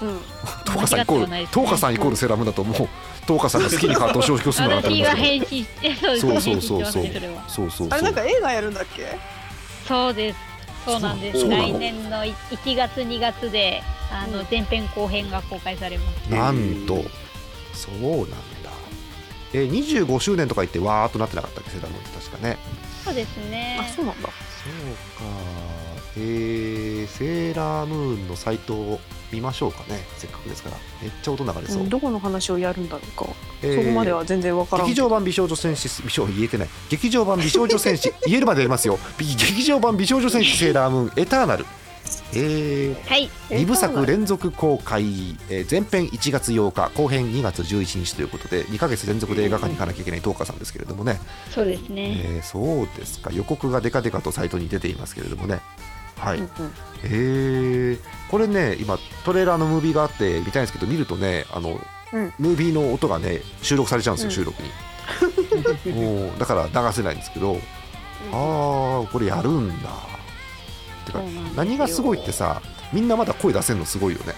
[0.00, 0.18] らうん。
[0.64, 1.56] 東花さんイコール間違ってはないです。
[1.58, 2.88] ね東花さんイコールセーラームーンだともう
[3.26, 7.06] 東花さんが好きに変わってお仕置きをするのかなと思いますけ返信してそうそう返そうそうそう
[7.48, 7.88] そうそう。
[7.92, 9.18] あれなんか映画やるんだっけ？
[9.88, 10.38] そうです
[10.84, 11.48] そうなんです。
[11.48, 16.30] 来年の1月2月であの前編後編が公開されます。
[16.30, 17.04] なんと。
[17.72, 18.36] そうなんだ。
[19.54, 19.70] えー
[20.06, 21.70] 25周年とか言ってわーっとなってなかったっけ？
[21.70, 22.56] セーラームって確かね。
[23.04, 23.78] そうですね。
[23.80, 24.28] あそうなんだ。
[24.28, 24.34] そう
[25.18, 25.32] か
[26.16, 29.00] えー、セーラームーンのサイトを
[29.32, 30.04] 見ましょうかね。
[30.18, 30.76] せっかくですから。
[31.00, 33.26] めっちゃ音流れそう、うんどこの話をやるんだろうか。
[33.62, 36.68] えーそこまでは全然わからん劇場版美少女戦士美少言えてない。
[36.90, 38.98] 劇場版美少女戦士 言えるまでやりますよ。
[39.16, 41.64] び劇場版美少女戦士セーラームーンエターナル。
[42.34, 43.30] えー、はい。
[43.50, 45.04] 2部作連続公開、
[45.48, 51.20] えー前編1月8日後編2月11日ということで2ヶ月連続で映画館に行かなきゃいけない東花さんですけれどもね、
[51.54, 52.20] そうですね。
[52.22, 53.30] えーそうですか。
[53.32, 55.60] 予告がデカデカとサイトに出ていますけれどもね
[56.22, 56.50] はい、うんうん。
[57.04, 57.98] えー、
[58.30, 61.80] これね今トレーラーのムービーがあって見たいんですけど見るとねあの、
[62.12, 62.32] うん。
[62.38, 64.54] ムービーの音がね収録されちゃうんですよ、うん。
[64.54, 65.92] 収録に。
[65.94, 67.56] もうだから流せないんですけど、
[68.32, 69.90] ああこれやるんだ。
[71.06, 71.20] てか
[71.56, 72.62] 何がすごいってさ
[72.92, 74.34] みんなまだ声出せるのすごいよね。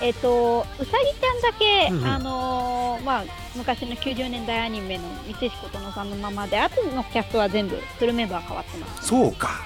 [0.00, 2.06] えっ、とうさぎちゃんだけ、うんうん。
[2.06, 3.24] あのーまあ
[3.56, 9.08] 昔の90年代アニメの三石琴乃さんのままであとのキャストは全部フルメンバー変わってます。
[9.08, 9.64] そうか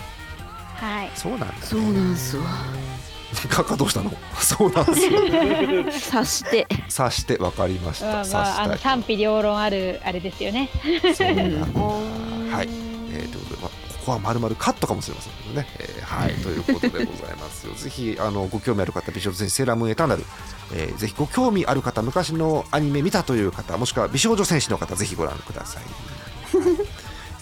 [0.82, 1.10] はい。
[1.14, 2.44] そうなんだ、ね、そうなんすわ。
[3.48, 4.12] カカどうしたの？
[4.40, 5.20] そうなんですよ。
[6.20, 6.66] 察して。
[6.88, 10.68] 察して分かりました、まあまああの察賛否両論あるあれですよね。
[10.82, 11.66] したそうなんだ。
[11.66, 11.70] う。
[11.70, 12.68] んはい、
[13.12, 16.34] えー、ということで、まあ、ここはまるまるカットかもしれませんけどね、えーはい。
[16.42, 17.74] ということでございますよ。
[17.78, 20.24] ぜひあのご興味ある方美少女戦士セーラームーンエターナル、
[20.74, 25.82] えーぜひご興味ある方昔のアニメ見たという方もしくは美少女戦士の方ぜひご覧ください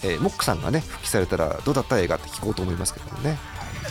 [0.03, 3.38] えーモックさんがね復帰されたらどうだった映画って聞こうと思いますけどもね。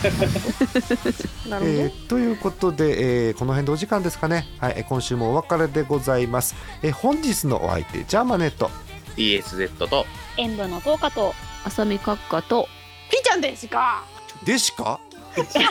[0.02, 8.70] えーということで、えーこの辺でお時間ですかね、はい、えー今週もお別れでございます、えー本日のお相手ジャーマネット。
[9.16, 10.06] DSZ と。
[10.38, 11.34] 演舞の10日と。
[11.64, 12.68] 浅見閣下と。
[13.10, 14.04] ピーちゃんですか？
[14.44, 14.98] デシカ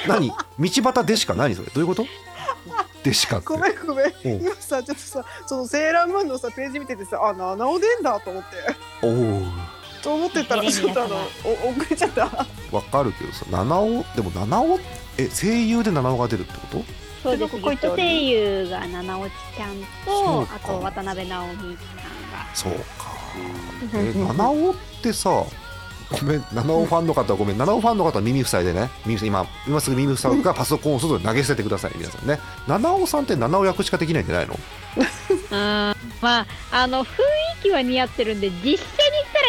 [0.07, 0.29] 何？
[0.29, 1.67] 道端デシカ何それ？
[1.69, 2.05] どういうこと？
[3.03, 3.47] デシカって。
[3.47, 4.13] ごめんごめん。
[4.43, 8.47] 今さちょっとさそのセーラームーンのさページ見ててさあ七尾でんだと思って。
[9.01, 9.41] おお
[10.01, 11.15] と思ってたらちょっとあの
[11.65, 12.45] お遅れちゃった。
[12.71, 14.03] わかるけどさ七尾？
[14.15, 14.79] でも七尾
[15.17, 16.83] え声優で七尾が出るってこと？
[17.23, 19.75] そうですなんか書いてあるゲスト声優が七尾ちゃん
[20.05, 21.77] とあと渡辺直美さんが。
[22.53, 23.09] そうか。
[23.93, 25.43] え七尾ってさ
[26.11, 27.57] ごめん七尾ファンの方はごめん。
[27.57, 28.89] 七尾ファンの方は耳塞いでね。
[29.05, 32.39] 耳今今すぐ耳塞ぐかパソコンを外で投げ捨ててください皆さんね。
[32.67, 34.55] 七尾さんって七尾役しかできないんじゃないの？
[35.51, 35.95] うん。
[36.21, 37.09] まああの雰
[37.59, 38.79] 囲気は似合ってるんで実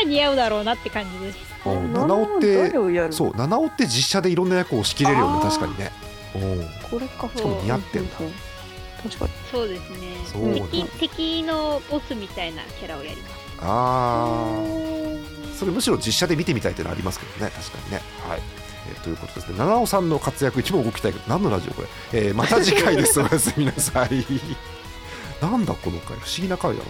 [0.03, 1.39] ら似合うだろうなって感じです。
[1.67, 5.93] うん七尾ってそう七尾って実写でいろんな役を仕切れるよね確かにね
[6.35, 6.69] うん。
[6.91, 7.29] これか。
[7.37, 8.11] しかも似合ってんだ。
[9.03, 9.69] 確かにそう。
[9.69, 10.61] ですね。
[10.71, 13.35] 敵敵のボスみたいなキャラをやります。
[13.63, 17.53] ああそれむしろ実写で見てみたいっていうのありますけどね。
[17.55, 18.01] 確かにね。
[18.27, 18.41] はい、
[18.91, 19.59] えーということですね。
[19.59, 21.89] 七尾さんの活躍一番動きたいけど何のラジオこれ、
[22.29, 23.21] えーまた次回です。
[23.21, 24.25] おやすみなさい。
[25.43, 26.17] なんだこの回。
[26.19, 26.85] 不思議な回だな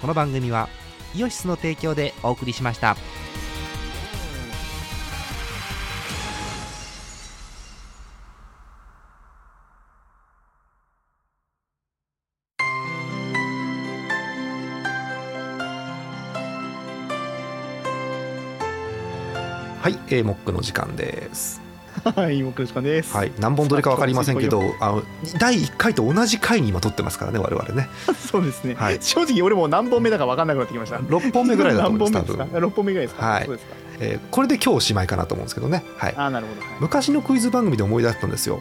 [0.00, 0.70] この番組は
[1.14, 2.96] イオシスの提供でお送りしました。
[19.82, 21.69] はい、えー、モックの時間です。
[22.04, 23.14] はい、僕ですかです。
[23.14, 25.02] はい何本撮りか分かりませんけどあの
[25.38, 27.88] 第1回と同じ回に今撮ってますからね我々ね
[28.30, 28.74] そうですね。
[28.74, 30.96] はい正直俺も何本目だか分かんなくなってきました。
[30.96, 32.60] 6本目ぐらいだと思います多分何本目ですか。
[32.60, 33.26] 六本目ぐらいですか？
[33.26, 33.74] はいそうですか。
[34.00, 36.60] えーこれで今日おしまいかなと思うんですけどねはいあー、なるほど。
[36.62, 38.60] はい昔のクイズ番組で思い出したんですよ、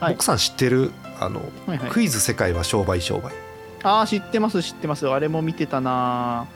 [0.00, 0.90] はい奥さん知ってる？
[1.20, 1.90] あの、はいはい。
[1.90, 3.32] クイズ世界は商売商売
[3.82, 5.08] ああ、知ってます、知ってます。
[5.08, 6.46] あれも見てたな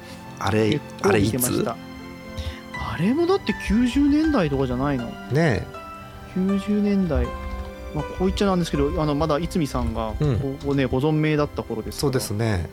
[0.40, 1.64] あれ結あれいつ？
[1.64, 1.76] た。
[2.76, 5.06] あれもだって90年代とかじゃないの？
[5.32, 5.66] ね
[6.36, 7.26] ?90 年代。
[7.94, 10.38] まあ、こう言っちゃなんですけど、あのまだ逸見さんが、うん。
[10.64, 12.68] こうね、ご存命だった頃ですそうですね。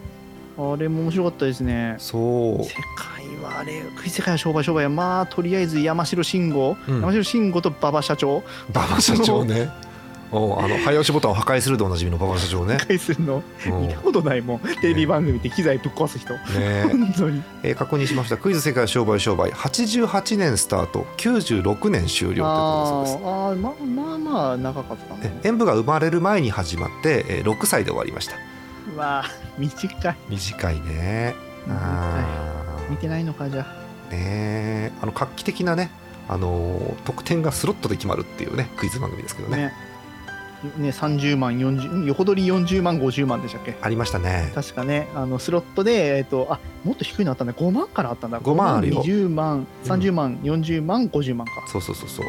[0.57, 1.95] あれも面白かったですね。
[1.99, 2.64] そう。
[2.64, 7.01] 世界はあれ、世界は商売商売は、まあ、とりあえず山城慎吾、うん。
[7.01, 8.43] 山城慎吾と馬場社長、
[8.74, 9.70] 馬場社長ね
[10.32, 12.77] おあの早押しボタンを破壊するでおなじみの馬場社長ね。
[12.88, 13.69] 返するの、う。
[13.69, 17.41] ん見たことないもん、テレビ番組で機材ぶっ壊す人、ね本当に。
[17.63, 18.38] えー確認しました。
[18.38, 19.51] クイズ世界は商売商売。
[19.51, 21.05] 88年スタート。
[21.17, 23.15] 96年終了ということです。
[23.15, 25.39] あーあー、まあまあまあ、長かったえね。
[25.43, 28.36] 演舞が生まれる前に始まって、えー6歳で終わりました。
[28.95, 29.25] まあ、
[29.57, 30.15] 短い。
[30.30, 31.36] 短いね。
[31.67, 32.23] あ
[32.89, 35.91] 見てないのか、じゃーねあの画期的なね
[36.27, 39.55] あのー得点がスロットで決まるっていうねクイズ番組ですけどあ。
[39.55, 39.65] ね。
[39.67, 39.73] ね。
[40.78, 43.76] ね、30万、40、横取り40万、50万でしたっけ？
[43.82, 44.51] ありましたね。
[44.53, 48.76] 確かね、あのスロットで、えっ、と、あもっと低いのあったんだ、5万からあったんだ、5万。
[48.78, 51.53] あるよ20万、30万、40万、50万か。
[51.68, 52.26] そうそうそうそう。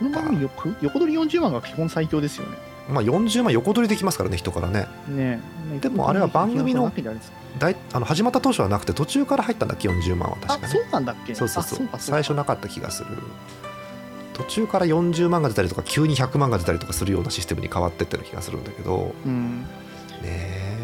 [0.00, 2.56] この番組よく、横取り40万が基本最強ですよね。
[2.88, 4.86] まあ40万横取りできますからね人からね。
[5.08, 5.40] ね。
[5.80, 6.90] でもあれは番組の
[7.58, 10.68] だいあの始まった当初はなくて途中から入ったんだっけ40万は確あかね。
[10.72, 11.34] そうなんだっけ？
[11.36, 11.88] そうそうそう。
[11.98, 13.10] 最初なかった気がする
[14.40, 19.14] 途中から40万が出たりとか急に100万が出たりとかするようなシステムに変わってってる気がするんだけど。
[19.24, 19.66] うん。
[20.22, 20.76] ね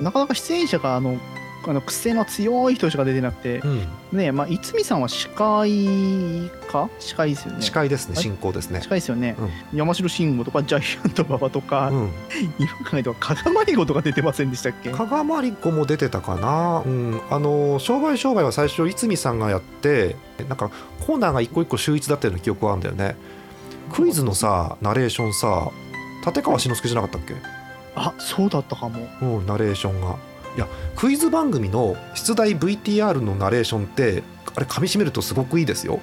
[0.00, 1.18] ななかなか出演者があの
[1.64, 3.88] あの癖の強い人しか出てなくて、うん。
[4.12, 6.88] ねまあ逸見さんは司会か？
[6.98, 7.62] 司会ですよね。
[7.62, 8.14] 司会ですね。
[8.14, 8.80] はい進行ですね。
[8.80, 9.36] 司会ですよね、
[9.72, 12.10] 山城慎吾とかジャイアント馬場とか、うん。
[12.58, 14.90] 今考えたら加賀まりごとか出てませんでしたっけ？
[14.90, 20.16] 加賀まりこも出てたかな、うん、あの商売商売は最初逸見さんがやって
[20.48, 20.70] なんか
[21.06, 23.16] コーナーが一個一個秀逸だったような記憶はあるんだよね。
[23.92, 25.70] クイズのさナレーションさ
[26.26, 27.34] 立川志の輔じゃなかったっけ？
[27.94, 29.06] あそうだったかも。
[29.20, 30.16] うんナレーションが
[30.56, 34.22] いやクイズ番組の出題 VTR のナレーションって
[34.54, 35.98] あれ噛み締めるとすごくいいですよ、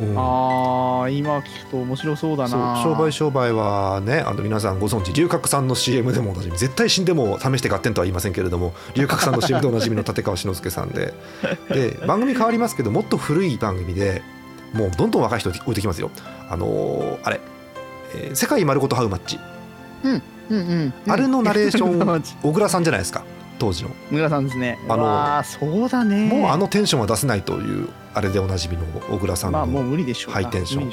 [0.00, 0.14] うん。
[0.16, 2.80] あー今聞くと面白そうだな。
[2.84, 6.48] 商売商売はねあの皆さんご存知龍角散の CM でもおなじ。
[6.50, 11.12] み絶対死んでも試して合点とは言いませんけれども 龍角散の CM でおなじみの立川志の輔さんで。
[11.70, 14.22] で番組変わりますけどもっと古い番組で
[14.72, 16.10] もうどんどん若い人置いてきますよ。
[16.48, 17.40] あのーあれ、
[18.14, 19.40] えー世界丸ごとハウマッチ」
[20.04, 23.24] うんうんあれのナレーション ン小倉さんじゃないですか
[23.62, 23.90] 当時の。
[24.10, 24.76] 村さんですね。
[24.88, 26.26] あのあのそうだね。
[26.26, 30.90] もうあのテンションは出せないというあれでおなじみの小倉さんの無理でしょうなハイテンション。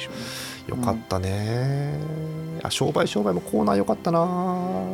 [0.68, 1.98] よかったね。
[2.62, 4.20] あ商売商売もコーナーよかったな。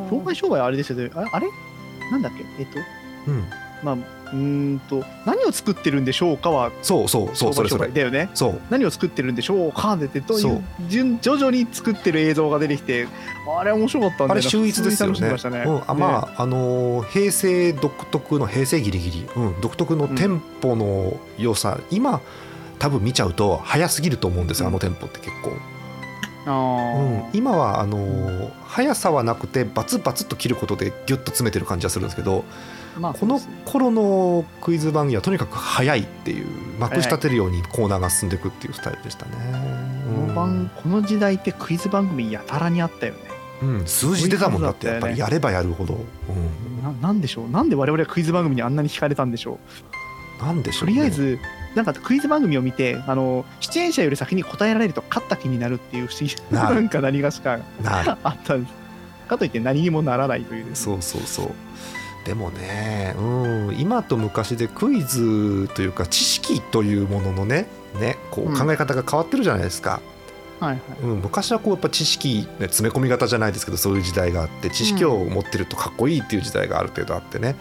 [0.08, 1.10] 商売商売はあれですよね。
[1.14, 1.48] あれあれ？
[2.10, 2.62] なんだっけ？
[2.62, 2.78] えっと？
[3.28, 3.44] うん。
[3.82, 3.96] まあ
[4.32, 7.88] うーんと何を作ってるんでしょうかはそうそうそうそれそれ。
[7.88, 8.30] だよね。
[8.34, 8.60] そう。
[8.70, 10.62] 何を作ってるんでしょうかでってどういそう。
[10.88, 13.08] 徐々に作ってる映像が出てきて
[13.58, 14.32] あれ面白かったんだよな。
[14.34, 15.36] あれ秀逸ですよね。
[15.42, 15.64] まね。
[15.66, 22.20] うん、あまああのー平成独特の平成ギリギリ、うん、独特のテンポの良さ、今
[22.78, 25.52] 多分見ちゃうと早すぎると思うんですよ、あのテンポって結構、
[26.46, 32.44] あうんー、今はあのー速さはなくてバツバツっと切ることでギュッと詰めてる感じはするんですけど
[32.98, 36.46] まあこの頃のクイズ番組はとにかく速いっていう
[36.78, 39.32] まくし立てるようにコーナーが進んでいくっていうスタイルでしたね、
[40.06, 43.20] この番この時代ってクイズ番組やたらにあったよね。
[43.62, 47.48] うん、数字出たもんだってやっぱりやればやるほど、うん、ななんでしょう？
[47.48, 49.58] なんで我々はクイズ番組にあんなに惹かれたんでしょ
[50.40, 50.44] う？
[50.44, 51.38] なんでしょう、ね、とりあえず
[51.74, 56.74] なんかクイズ番組を見てあの出演者より先に答えられると勝った気になるっていう不思議なる。
[56.74, 58.74] ななんか何がしかあったんです。
[59.26, 60.76] かといって何にもならないという。
[60.76, 61.50] そうそうそう
[62.26, 63.22] でもね、う
[63.70, 67.68] ん、今と昔でクイズというか知識というもののね
[68.00, 68.58] ねこううん。
[68.58, 70.00] 考え方が変わってるじゃないですか、
[70.58, 70.80] はいはい。
[71.04, 77.54] うん、昔はこうやっぱ知識、ね、詰め込み型じゃないですけどそういう時代があって知識を持ってるとかっこいいっていう時代がある程度あってね。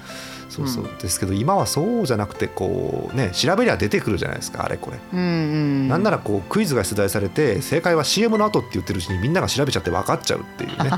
[0.49, 0.97] そうそう、うん。
[0.97, 10.89] ですけど今はそうじゃなくてこうね調べりゃ出てくるじゃないですかあれこれ、うんうんなんならこうクイズが出題されて正解は CM の後って言ってるうちにみんなが調べちゃって分かっちゃうっていうね。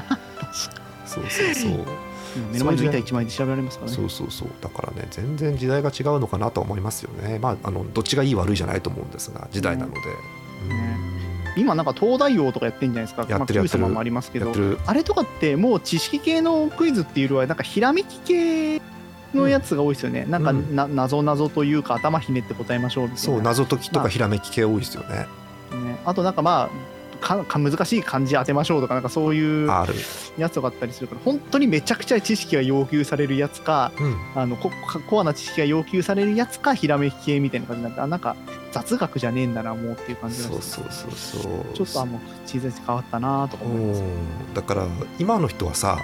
[1.06, 1.72] そうそうそう。
[1.72, 2.07] うん
[2.52, 3.96] 目の前にいた一枚で調べられますからね。
[3.98, 4.50] そうそうそう。
[4.62, 7.40] だからね全然時代が違うのかなとは思いますよね。
[7.40, 10.00] まああのどっちがいい悪いじゃないと思うんですが時代なので、
[11.58, 13.26] 今なんか東大王とかやってんじゃないですか。
[13.30, 13.80] やってるやってる。
[13.84, 14.52] まあ、もありますけど。
[14.86, 18.82] あれとかってもう知識系のクイズっていうよりはなんかひらめき系
[19.34, 23.22] のやつが多いですよね、なんかうんな謎謎というか頭ひねって答えましょうみたいな。
[23.22, 25.28] そう謎解きとかひらめき系多いですよね、
[25.74, 29.68] ね、あとなんかまあかか難しい漢字当てましょうとかなんかそういう
[30.38, 34.18] やつとかあったりするから本当にめちゃくちゃ知識が要求されるやつかうん。
[34.36, 34.72] あのコ
[35.10, 37.78] コアな知識が要求されるやつかひらめき系みたいな感じ。
[37.78, 38.36] になってあなんか
[38.72, 41.74] 雑学じゃねえんだなもうっていう感じがそうそうそうそう。
[41.74, 44.88] ちょっとあもう小さい変わったなとか思います、うんだから
[45.20, 46.00] 今の人はさ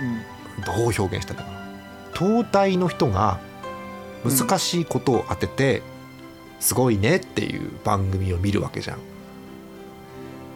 [0.00, 0.64] うん。
[0.64, 1.42] どう表現したか。
[1.42, 1.62] な
[2.14, 3.40] 東大の人が
[4.24, 5.82] 難しいことを当てて、
[6.60, 8.98] すごいねっていう番組を見るわけじゃん、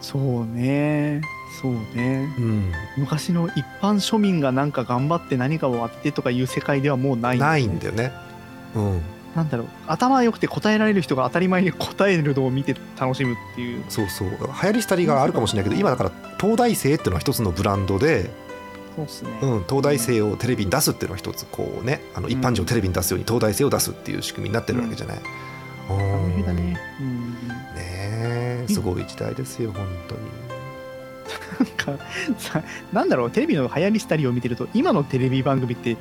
[0.01, 1.21] そうね。
[1.61, 2.29] そうね。
[2.39, 8.13] うん、昔の一般庶民がなんか頑張って何かを当ててとかいう世界ではもうないないんだよね、
[8.75, 9.03] うん、
[9.35, 9.67] なんだろう。
[9.87, 13.85] 頭良くて答えられる人が当たり前に答えるのを見て楽しむっていう。
[13.89, 14.29] そうそう。
[14.29, 18.31] 流行り廃りがあるかもしれないけど今だから東大生っていうのは一つのブランドで、
[18.97, 25.19] そうっすね、うん、東大生をテレビに出すっていうのは一つこうねあの一般人をテレビに出すように東大生を出すっていう仕組みになってるわけじゃない、
[25.91, 25.97] うん。
[25.97, 26.81] 大変だね。
[27.01, 27.16] うん
[28.69, 30.21] すごい時代ですよ本当に。
[31.59, 32.05] なんか
[32.39, 32.63] さ
[32.93, 35.97] なんだろうテレビの流行り廃りを見てると今のテレビ番組って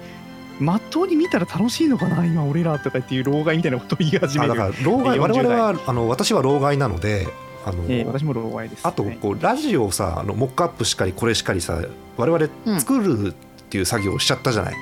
[0.60, 4.54] まっとうに見たら楽しいのかな今俺らとかっていう老害みたいなことを言い始める。
[4.54, 7.28] あだから老害40我々代はあの私は老害なので
[7.66, 8.88] あの、ええ私も老害です。
[8.88, 11.82] あとはいこうラジオをさあのモックアップしかりこれしかりさ
[12.18, 13.34] 我々作るっ
[13.70, 14.76] ていう作業をしちゃったじゃない、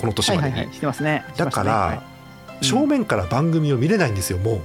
[0.00, 0.74] この年までに、はいはいはい。
[0.74, 1.24] してますね。
[1.36, 2.10] だから、ねはい
[2.62, 4.60] 正面から番組を見れないんですよもう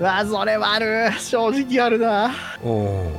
[0.00, 1.10] わそれはある。
[1.18, 2.28] 正直あるな。
[2.62, 2.68] う。
[2.68, 3.12] お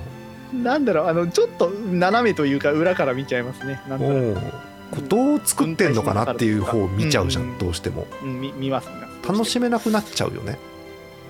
[0.54, 3.82] なんだろうあのちょっと斜めというか裏から見ちゃいますね。
[3.88, 5.02] なんだろう。
[5.08, 7.50] どう作ってんのかなっていう方を見ちゃうじゃん、うん。
[7.52, 8.08] うんどうしても。
[8.24, 8.90] うん見見ます。
[9.28, 10.58] 楽しめなくなっちゃうよね。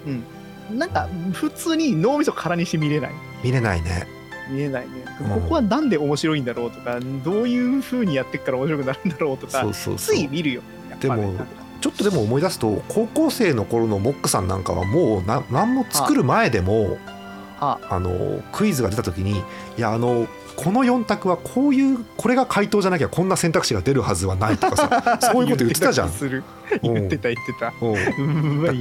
[0.05, 0.78] うん。
[0.78, 3.11] なんか普通に脳みそ空にして見れない。
[3.43, 4.07] 見れないね。
[4.49, 5.41] 見えないね、うん。
[5.41, 10.15] ここはなんで面白いんだろうとかどういう風にやってっから面白くなるんだろうとかそうそうそう。
[10.15, 10.61] つい見るよ。
[10.89, 11.45] やっぱりでも
[11.82, 16.97] ちょっとでも思い出すと高校生の頃のモックさんなんかはもうな何も作る前でも
[17.59, 17.80] あ。
[17.89, 19.43] あのクイズが出た時にい
[19.78, 26.11] やあのこの4択はこういうこれが回答じゃなきゃこんな選択肢が出るはずはないとかさ そういうこと言ってたじゃん。
[26.82, 27.71] 言ってた言ってた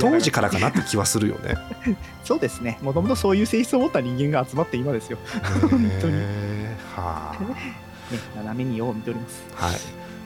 [0.01, 1.55] 当時からかなって気はするよね。
[2.25, 2.79] そうですね。
[2.81, 5.19] もともとそういう性質を持った人間が集まって今ですよ、
[5.71, 6.15] 本当に。
[6.97, 7.37] はあ。
[8.11, 9.45] ね、斜めによう見ております。
[9.55, 9.75] はい、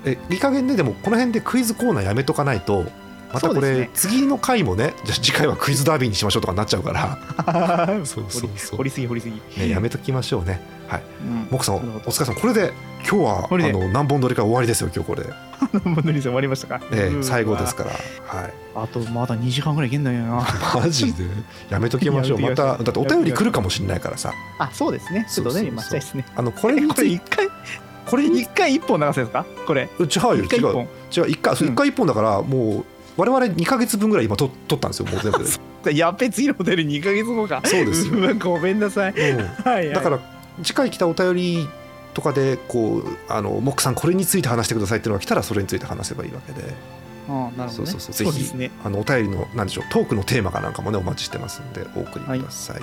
[0.04, 2.84] えいい加減ねでもこの辺でクイズコーナーやめとかないと
[3.32, 8.76] またこれ、次の回もねじゃあ次回はクイズダービーにしましょうとかなっちゃうから、 そうそうそう。
[8.78, 10.60] 掘りすぎ掘りすぎ、ね、やめときましょうね。
[10.88, 11.02] はい。
[11.24, 11.48] うん。
[11.50, 12.40] モクさんお疲れ様。
[12.40, 12.72] これで
[13.08, 15.22] 今日はあの何本撮りか終わりですよ今日これ。
[15.80, 17.90] で、もう塗り終わりましたか、え最後ですから。
[17.90, 18.52] はい。
[18.74, 20.46] あとまだ2時間ぐらいいけんだよな。
[20.74, 21.24] マジで。
[21.68, 22.38] やめときましょう。
[22.40, 24.34] まただってお便り来るかもしれないからさ。
[24.58, 25.26] あそうですね。
[25.30, 26.24] ちょっとね待ちたいですね。
[26.34, 27.48] あのこれにこついれ一回
[28.10, 29.46] これに一回一本流すんですか？
[29.66, 29.88] これ。
[29.98, 30.88] うちはよ違う。
[31.16, 31.74] 違う一回そううん。
[31.74, 32.84] 一回一本だからもう
[33.16, 35.38] 我々2か月分ぐらい今と撮ったんですよもう全部。
[35.84, 37.62] でやっべ次のホテル2ヶ月後か。
[37.64, 38.14] そうですよ。
[38.42, 39.38] ごめんなさい、うん。
[39.38, 40.18] はいはい、だから
[40.62, 41.68] 次回来たお便り
[42.12, 46.74] とかでこうあのモックさんこれについて話してくださいっていうのが来たらそれについて話せばいいわけで。
[47.28, 48.32] あなるほど、ね、そうそうそう。
[48.32, 52.76] ぜひねあのお便りのなんでしょうトークのテーマかなんかもねお待ちしてますんでお送りください、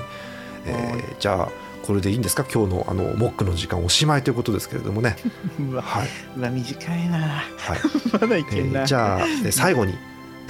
[0.66, 2.44] えーはいじゃあこれでいいんですか？
[2.44, 5.16] 今日のあのモックの時間おしまいということですけれどもね。
[5.82, 6.08] はい、
[6.38, 7.18] うわ短いな。
[7.20, 7.80] はい。
[8.22, 9.94] まだいえけんな、ーじゃあえー最後に。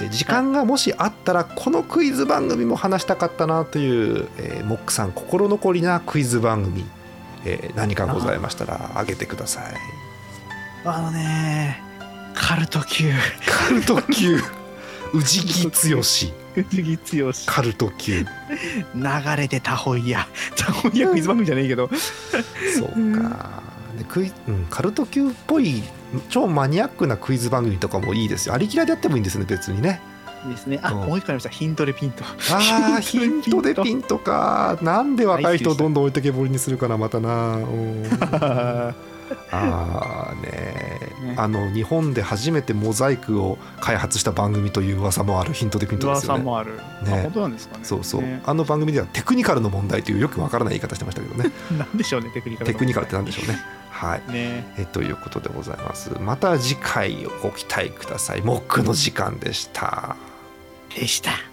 [0.00, 6.84] えー時間がもしあったらこのクイズ番組も話したかったなという、えーモックさん心残りなクイズ番組、
[7.44, 9.64] えー何かございましたら挙げてください。
[10.84, 11.82] あのね
[12.34, 13.10] カルト級。
[13.68, 14.38] カルト級
[15.14, 16.02] 宇治木剛。
[16.70, 18.24] 次強しカルト級。
[18.24, 18.26] 流
[19.36, 20.26] れてタホイヤ。
[20.56, 21.88] タホイヤクイズ番組じゃないけど。
[22.78, 23.62] そうか。
[23.96, 25.82] でクイ、うん、カルト級っぽい
[26.28, 28.54] 超マニアックなクイズ番組とかもいいですよ。
[28.54, 30.00] ありきらでやってもいいんですね別にね。
[30.48, 30.80] ですね。
[30.82, 31.00] あうん。
[31.02, 31.48] 思い浮かびました。
[31.48, 32.24] ヒントでピント。
[32.24, 34.78] あー ヒントでピンントか。
[34.82, 37.56] なんで若い人をどんどん置いてけぼりにするかなまたな。
[37.56, 38.04] うん
[39.50, 41.34] あーねね。
[41.36, 46.42] あの日本で初めてモザイクを開発した番組という噂もあるヒントでピントですよね。
[46.42, 46.82] 噂もある、ね。
[47.06, 47.84] あ本当なんですかね。
[47.84, 48.42] そうそう、ね。
[48.44, 51.50] あの番組ではテクニカルの問題というよくわからない言い方してましたけどね。
[51.76, 53.58] なんでしょうねテクニカルテクニカルってなんでしょうね。
[53.90, 54.32] はい。
[54.32, 54.72] ね。
[54.78, 56.10] えということでございます。
[56.20, 58.42] また次回をご期待ください。
[58.42, 60.16] モックの時間でした。
[60.94, 61.47] でした